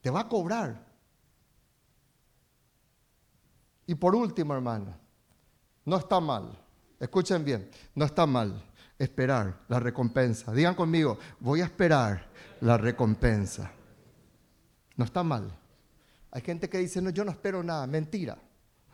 [0.00, 0.89] Te va a cobrar.
[3.90, 4.94] Y por último, hermano,
[5.84, 6.56] no está mal,
[7.00, 8.62] escuchen bien, no está mal
[8.96, 10.52] esperar la recompensa.
[10.52, 12.24] Digan conmigo, voy a esperar
[12.60, 13.72] la recompensa.
[14.94, 15.52] No está mal.
[16.30, 17.84] Hay gente que dice, no, yo no espero nada.
[17.88, 18.38] Mentira.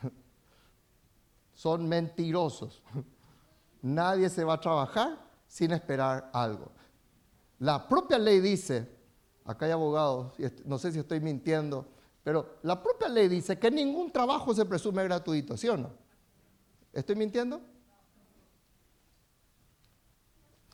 [1.52, 2.82] Son mentirosos.
[3.82, 6.72] Nadie se va a trabajar sin esperar algo.
[7.58, 8.90] La propia ley dice,
[9.44, 10.32] acá hay abogados,
[10.64, 11.86] no sé si estoy mintiendo,
[12.26, 15.92] pero la propia ley dice que ningún trabajo se presume gratuito, ¿sí o no?
[16.92, 17.60] ¿Estoy mintiendo?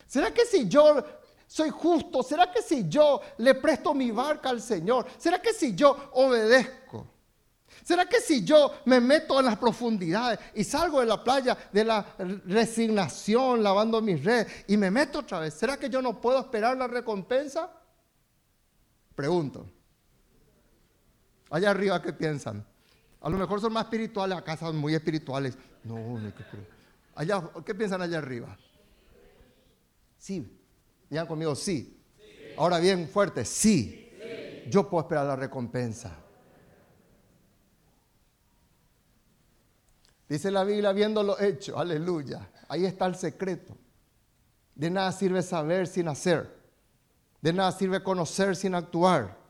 [0.06, 1.04] ¿Será que si yo
[1.46, 2.22] soy justo?
[2.22, 5.04] ¿Será que si yo le presto mi barca al Señor?
[5.18, 7.06] ¿Será que si yo obedezco?
[7.84, 11.84] ¿Será que si yo me meto en las profundidades y salgo de la playa de
[11.84, 12.14] la
[12.46, 16.78] resignación lavando mis redes y me meto otra vez, ¿será que yo no puedo esperar
[16.78, 17.70] la recompensa?
[19.14, 19.81] Pregunto.
[21.52, 22.66] Allá arriba, ¿qué piensan?
[23.20, 25.56] A lo mejor son más espirituales, acá son muy espirituales.
[25.84, 26.44] No, no, ¿qué,
[27.14, 28.56] allá, ¿qué piensan allá arriba?
[30.18, 30.58] Sí,
[31.10, 32.02] Digan conmigo, sí.
[32.56, 34.10] Ahora bien, fuerte, sí.
[34.70, 36.16] Yo puedo esperar la recompensa.
[40.26, 42.48] Dice la Biblia, viéndolo hecho, aleluya.
[42.66, 43.76] Ahí está el secreto.
[44.74, 46.50] De nada sirve saber sin hacer.
[47.42, 49.41] De nada sirve conocer sin actuar.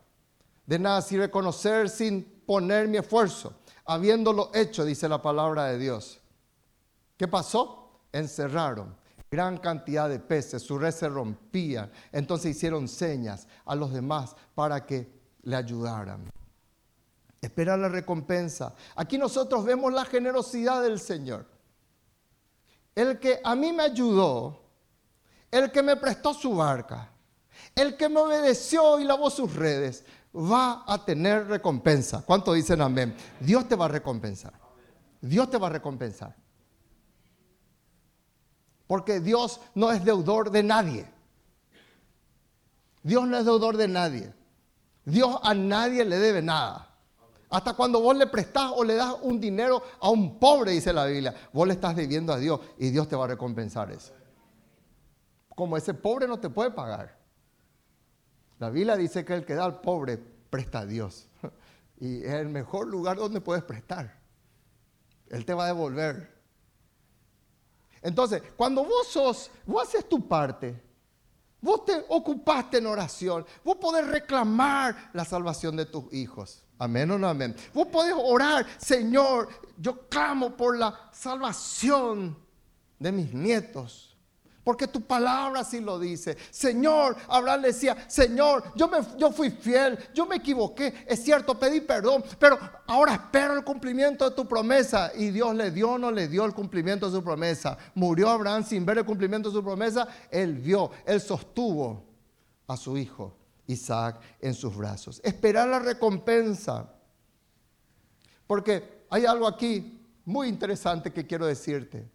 [0.66, 3.54] De nada sirve conocer sin poner mi esfuerzo.
[3.84, 6.20] Habiéndolo hecho, dice la palabra de Dios.
[7.16, 8.00] ¿Qué pasó?
[8.12, 9.02] Encerraron
[9.32, 11.90] gran cantidad de peces, su red se rompía.
[12.12, 15.10] Entonces hicieron señas a los demás para que
[15.44, 16.30] le ayudaran.
[17.40, 18.74] Esperar la recompensa.
[18.94, 21.46] Aquí nosotros vemos la generosidad del Señor.
[22.94, 24.60] El que a mí me ayudó,
[25.50, 27.10] el que me prestó su barca,
[27.74, 30.04] el que me obedeció y lavó sus redes,
[30.34, 32.22] va a tener recompensa.
[32.24, 33.14] ¿Cuánto dicen amén?
[33.40, 34.54] Dios te va a recompensar.
[35.20, 36.34] Dios te va a recompensar.
[38.86, 41.06] Porque Dios no es deudor de nadie.
[43.02, 44.32] Dios no es deudor de nadie.
[45.04, 46.88] Dios a nadie le debe nada.
[47.50, 51.04] Hasta cuando vos le prestás o le das un dinero a un pobre, dice la
[51.04, 54.14] Biblia, vos le estás debiendo a Dios y Dios te va a recompensar eso.
[55.54, 57.21] Como ese pobre no te puede pagar.
[58.62, 61.26] La Biblia dice que el que da al pobre presta a Dios.
[61.98, 64.20] Y es el mejor lugar donde puedes prestar.
[65.28, 66.32] Él te va a devolver.
[68.00, 70.80] Entonces, cuando vos sos, vos haces tu parte,
[71.60, 76.64] vos te ocupaste en oración, vos podés reclamar la salvación de tus hijos.
[76.78, 77.56] Amén o no amén.
[77.74, 82.36] Vos podés orar, Señor, yo clamo por la salvación
[82.96, 84.11] de mis nietos.
[84.64, 86.36] Porque tu palabra así lo dice.
[86.50, 91.58] Señor, Abraham le decía, Señor, yo, me, yo fui fiel, yo me equivoqué, es cierto,
[91.58, 95.10] pedí perdón, pero ahora espero el cumplimiento de tu promesa.
[95.16, 97.76] Y Dios le dio no le dio el cumplimiento de su promesa.
[97.94, 100.06] Murió Abraham sin ver el cumplimiento de su promesa.
[100.30, 102.04] Él vio, él sostuvo
[102.68, 103.36] a su hijo
[103.66, 105.20] Isaac en sus brazos.
[105.24, 106.92] Esperar la recompensa.
[108.46, 112.08] Porque hay algo aquí muy interesante que quiero decirte.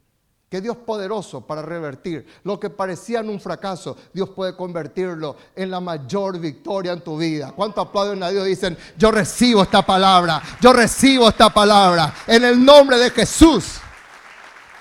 [0.49, 5.81] Que Dios poderoso para revertir lo que parecía un fracaso, Dios puede convertirlo en la
[5.81, 7.51] mayor victoria en tu vida.
[7.53, 8.45] ¿Cuánto aplauden a Dios?
[8.45, 13.79] Dicen, yo recibo esta palabra, yo recibo esta palabra en el nombre de Jesús.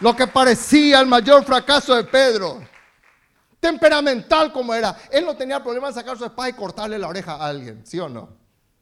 [0.01, 2.61] Lo que parecía el mayor fracaso de Pedro,
[3.59, 7.33] temperamental como era, él no tenía problema en sacar su espada y cortarle la oreja
[7.33, 8.29] a alguien, ¿sí o no?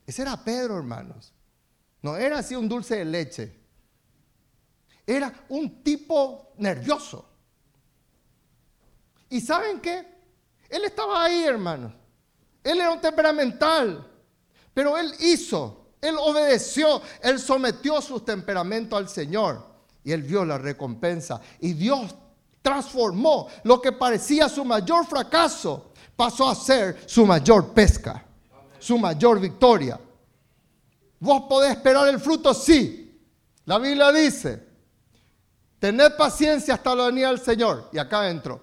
[0.07, 1.33] Ese era Pedro, hermanos.
[2.03, 3.64] No era así un dulce de leche.
[5.07, 7.29] Era un tipo nervioso.
[9.29, 10.07] ¿Y saben qué?
[10.69, 11.93] Él estaba ahí, hermanos.
[12.63, 14.11] Él era un temperamental.
[14.73, 19.65] Pero él hizo, él obedeció, él sometió su temperamento al Señor.
[20.03, 21.41] Y él vio la recompensa.
[21.61, 22.15] Y Dios
[22.61, 28.25] transformó lo que parecía su mayor fracaso, pasó a ser su mayor pesca,
[28.79, 30.01] su mayor victoria.
[31.21, 32.53] ¿Vos podés esperar el fruto?
[32.55, 33.21] Sí.
[33.67, 34.74] La Biblia dice,
[35.85, 37.91] tened paciencia hasta la venida del Señor.
[37.93, 38.59] Y acá entro,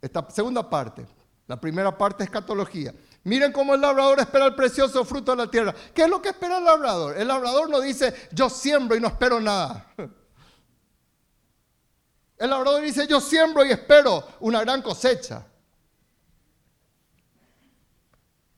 [0.00, 1.06] esta segunda parte.
[1.46, 2.94] La primera parte es catología.
[3.24, 5.74] Miren cómo el labrador espera el precioso fruto de la tierra.
[5.92, 7.14] ¿Qué es lo que espera el labrador?
[7.18, 9.92] El labrador no dice, yo siembro y no espero nada.
[12.38, 15.46] El labrador dice, yo siembro y espero una gran cosecha.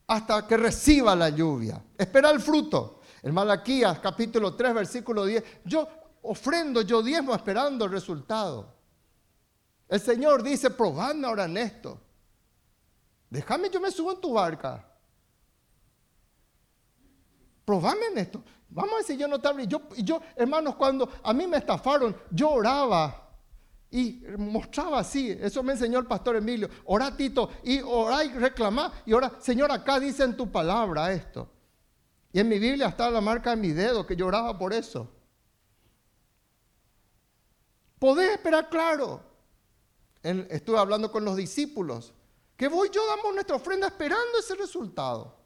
[0.09, 1.81] Hasta que reciba la lluvia.
[1.97, 3.03] Espera el fruto.
[3.23, 5.45] En Malaquías capítulo 3, versículo 10.
[5.65, 5.89] Yo
[6.23, 8.75] ofrendo, yo diezmo esperando el resultado.
[9.89, 12.01] El Señor dice, probadme ahora en esto.
[13.31, 14.85] Déjame, yo me subo en tu barca.
[17.65, 18.43] Probame en esto.
[18.71, 22.51] Vamos a decir, yo no te Yo, yo, hermanos, cuando a mí me estafaron, yo
[22.51, 23.29] oraba
[23.91, 25.31] y mostraba así.
[25.31, 26.69] Eso me enseñó el pastor Emilio.
[26.85, 28.93] Ora, Tito, y ora y reclamá.
[29.07, 31.51] Y ora, Señor, acá dice en tu palabra esto.
[32.33, 35.11] Y en mi Biblia está la marca de mi dedo que lloraba por eso.
[37.99, 39.21] Podés esperar, claro.
[40.23, 42.13] estuve hablando con los discípulos
[42.57, 45.37] que vos y yo damos nuestra ofrenda esperando ese resultado.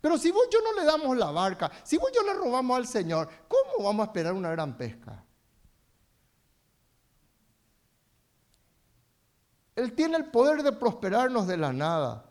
[0.00, 2.34] Pero si vos y yo no le damos la barca, si vos y yo le
[2.34, 5.24] robamos al Señor, ¿cómo vamos a esperar una gran pesca?
[9.76, 12.24] Él tiene el poder de prosperarnos de la nada.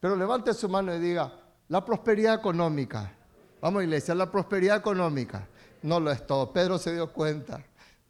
[0.00, 1.32] Pero levante su mano y diga,
[1.68, 3.14] la prosperidad económica.
[3.62, 5.48] Vamos iglesia, la prosperidad económica.
[5.80, 6.52] No lo es todo.
[6.52, 7.64] Pedro se dio cuenta.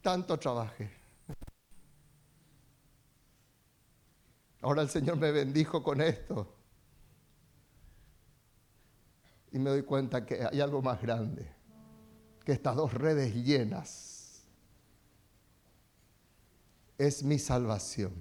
[0.04, 0.90] Tanto trabajé.
[4.60, 6.54] Ahora el Señor me bendijo con esto.
[9.50, 11.50] Y me doy cuenta que hay algo más grande,
[12.44, 14.44] que estas dos redes llenas
[16.98, 18.12] es mi salvación.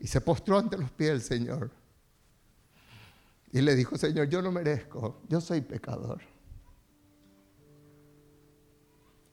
[0.00, 1.70] Y se postró ante los pies del Señor.
[3.52, 6.33] Y le dijo, Señor, yo no merezco, yo soy pecador.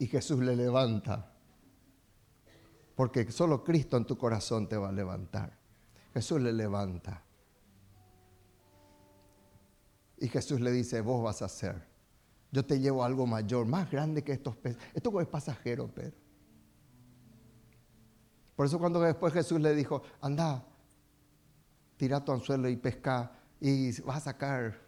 [0.02, 1.32] Y Jesús le levanta
[2.96, 5.56] porque solo Cristo en tu corazón te va a levantar.
[6.12, 7.24] Jesús le levanta.
[10.18, 11.88] Y Jesús le dice, vos vas a hacer.
[12.52, 14.82] Yo te llevo algo mayor, más grande que estos peces.
[14.96, 16.18] Esto es pasajero, Pedro.
[18.56, 20.66] Por eso cuando después Jesús le dijo, anda,
[21.98, 24.82] tira tu anzuelo y pesca y vas a sacar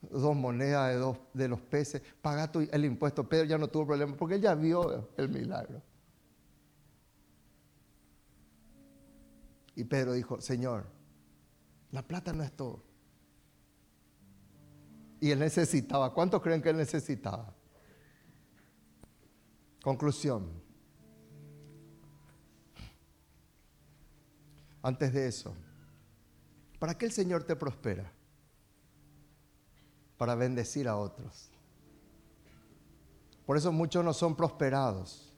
[0.00, 3.28] dos monedas de, dos, de los peces, paga el impuesto.
[3.28, 5.82] Pedro ya no tuvo problema porque él ya vio el milagro.
[9.74, 10.86] Y Pedro dijo, Señor,
[11.90, 12.82] la plata no es todo.
[15.20, 16.12] Y él necesitaba.
[16.12, 17.54] ¿Cuántos creen que él necesitaba?
[19.82, 20.50] Conclusión.
[24.82, 25.54] Antes de eso,
[26.78, 28.10] ¿para qué el Señor te prospera?
[30.20, 31.48] Para bendecir a otros.
[33.46, 35.32] Por eso muchos no son prosperados,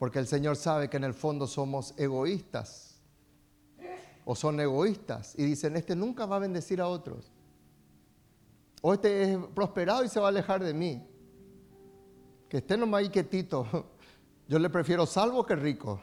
[0.00, 3.00] porque el Señor sabe que en el fondo somos egoístas
[4.24, 7.30] o son egoístas y dicen, este nunca va a bendecir a otros.
[8.82, 11.08] O este es prosperado y se va a alejar de mí.
[12.48, 13.64] Que esté nomás ahí quietito.
[14.48, 16.00] Yo le prefiero salvo que rico.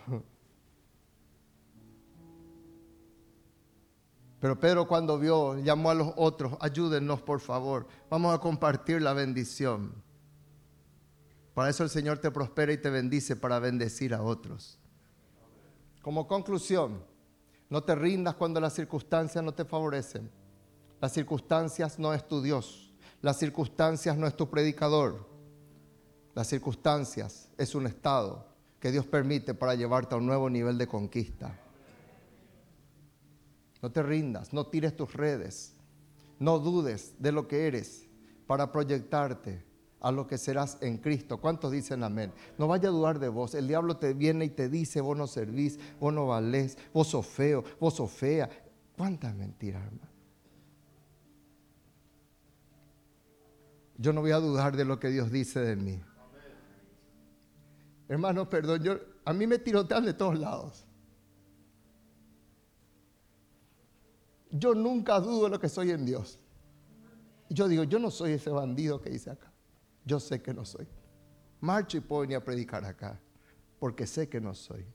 [4.42, 9.14] Pero Pedro cuando vio, llamó a los otros, ayúdennos por favor, vamos a compartir la
[9.14, 9.94] bendición.
[11.54, 14.80] Para eso el Señor te prospera y te bendice para bendecir a otros.
[16.02, 17.04] Como conclusión,
[17.70, 20.32] no te rindas cuando las circunstancias no te favorecen.
[21.00, 22.96] Las circunstancias no es tu Dios.
[23.22, 25.30] Las circunstancias no es tu predicador.
[26.34, 28.48] Las circunstancias es un estado
[28.80, 31.60] que Dios permite para llevarte a un nuevo nivel de conquista.
[33.82, 35.74] No te rindas, no tires tus redes,
[36.40, 38.08] no dudes de lo que eres
[38.46, 39.64] para proyectarte
[40.00, 41.40] a lo que serás en Cristo.
[41.40, 42.34] ¿Cuántos dicen amén?
[42.58, 43.56] No vaya a dudar de vos.
[43.56, 47.26] El diablo te viene y te dice, vos no servís, vos no valés, vos sos
[47.26, 48.50] feo, vos sos fea.
[48.98, 50.12] ¿Cuántas mentiras, hermano?
[53.98, 56.02] Yo no voy a dudar de lo que Dios dice de mí.
[58.10, 60.86] Hermano, perdón, yo, a mí me tirotean de todos lados.
[64.52, 66.38] Yo nunca dudo lo que soy en Dios.
[67.50, 69.52] Yo digo, yo no soy ese bandido que dice acá.
[70.06, 70.88] Yo sé que no soy.
[71.62, 73.20] Marcho y puedo venir a predicar acá,
[73.80, 74.86] porque sé que no soy.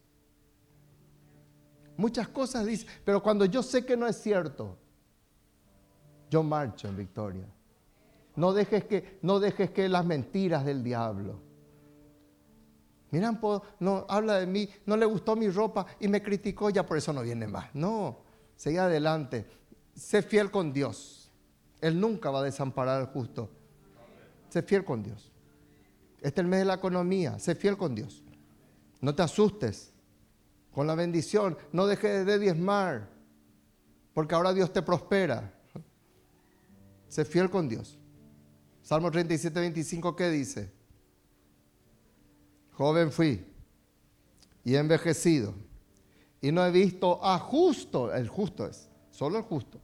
[1.96, 4.76] Muchas cosas dicen, pero cuando yo sé que no es cierto,
[6.30, 7.46] yo marcho en victoria.
[8.34, 11.40] No dejes que, no dejes que las mentiras del diablo.
[13.10, 13.40] Miran,
[13.80, 17.12] no, habla de mí, no le gustó mi ropa y me criticó, ya por eso
[17.12, 17.74] no viene más.
[17.74, 18.18] No,
[18.56, 19.46] sigue adelante.
[19.94, 21.30] Sé fiel con Dios.
[21.80, 23.50] Él nunca va a desamparar al justo.
[24.48, 25.30] Sé fiel con Dios.
[26.16, 27.38] Este es el mes de la economía.
[27.38, 28.22] Sé fiel con Dios.
[29.00, 29.92] No te asustes
[30.72, 31.56] con la bendición.
[31.72, 33.08] No dejes de diezmar.
[34.14, 35.52] Porque ahora Dios te prospera.
[37.08, 37.98] Sé fiel con Dios.
[38.82, 40.72] Salmo 37, 25, ¿qué dice?
[42.72, 43.44] Joven fui
[44.64, 45.54] y envejecido.
[46.46, 49.80] Y no he visto a justo, el justo es, solo el justo,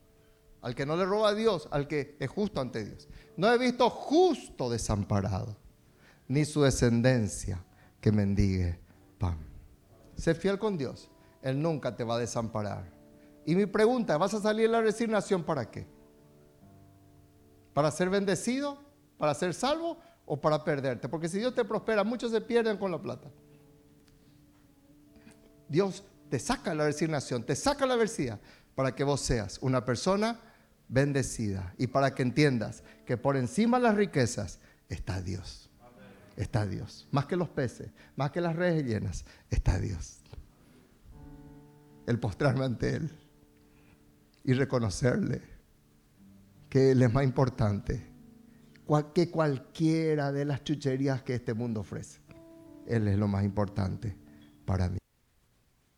[0.61, 3.09] al que no le roba a Dios, al que es justo ante Dios.
[3.37, 5.57] No he visto justo desamparado,
[6.29, 7.65] ni su descendencia
[8.01, 8.79] que mendigue
[9.19, 9.39] pan.
[10.15, 11.11] Sé fiel con Dios,
[11.43, 12.85] Él nunca te va a desamparar.
[13.45, 15.85] Y mi pregunta, ¿vas a salir de la resignación para qué?
[17.75, 18.79] ¿Para ser bendecido?
[19.19, 19.99] ¿Para ser salvo?
[20.27, 21.09] ¿O para perderte?
[21.09, 23.29] Porque si Dios te prospera, muchos se pierden con la plata.
[25.69, 28.41] Dios te saca la resignación, te saca la adversidad
[28.75, 30.41] para que vos seas una persona
[30.89, 34.59] bendecida y para que entiendas que por encima de las riquezas
[34.89, 35.69] está Dios.
[36.39, 37.07] Está Dios.
[37.11, 40.21] Más que los peces, más que las redes llenas, está Dios.
[42.07, 43.11] El postrarme ante Él
[44.43, 45.43] y reconocerle
[46.71, 48.07] que Él es más importante
[49.15, 52.21] que cualquiera de las chucherías que este mundo ofrece.
[52.87, 54.17] Él es lo más importante
[54.65, 54.97] para mí.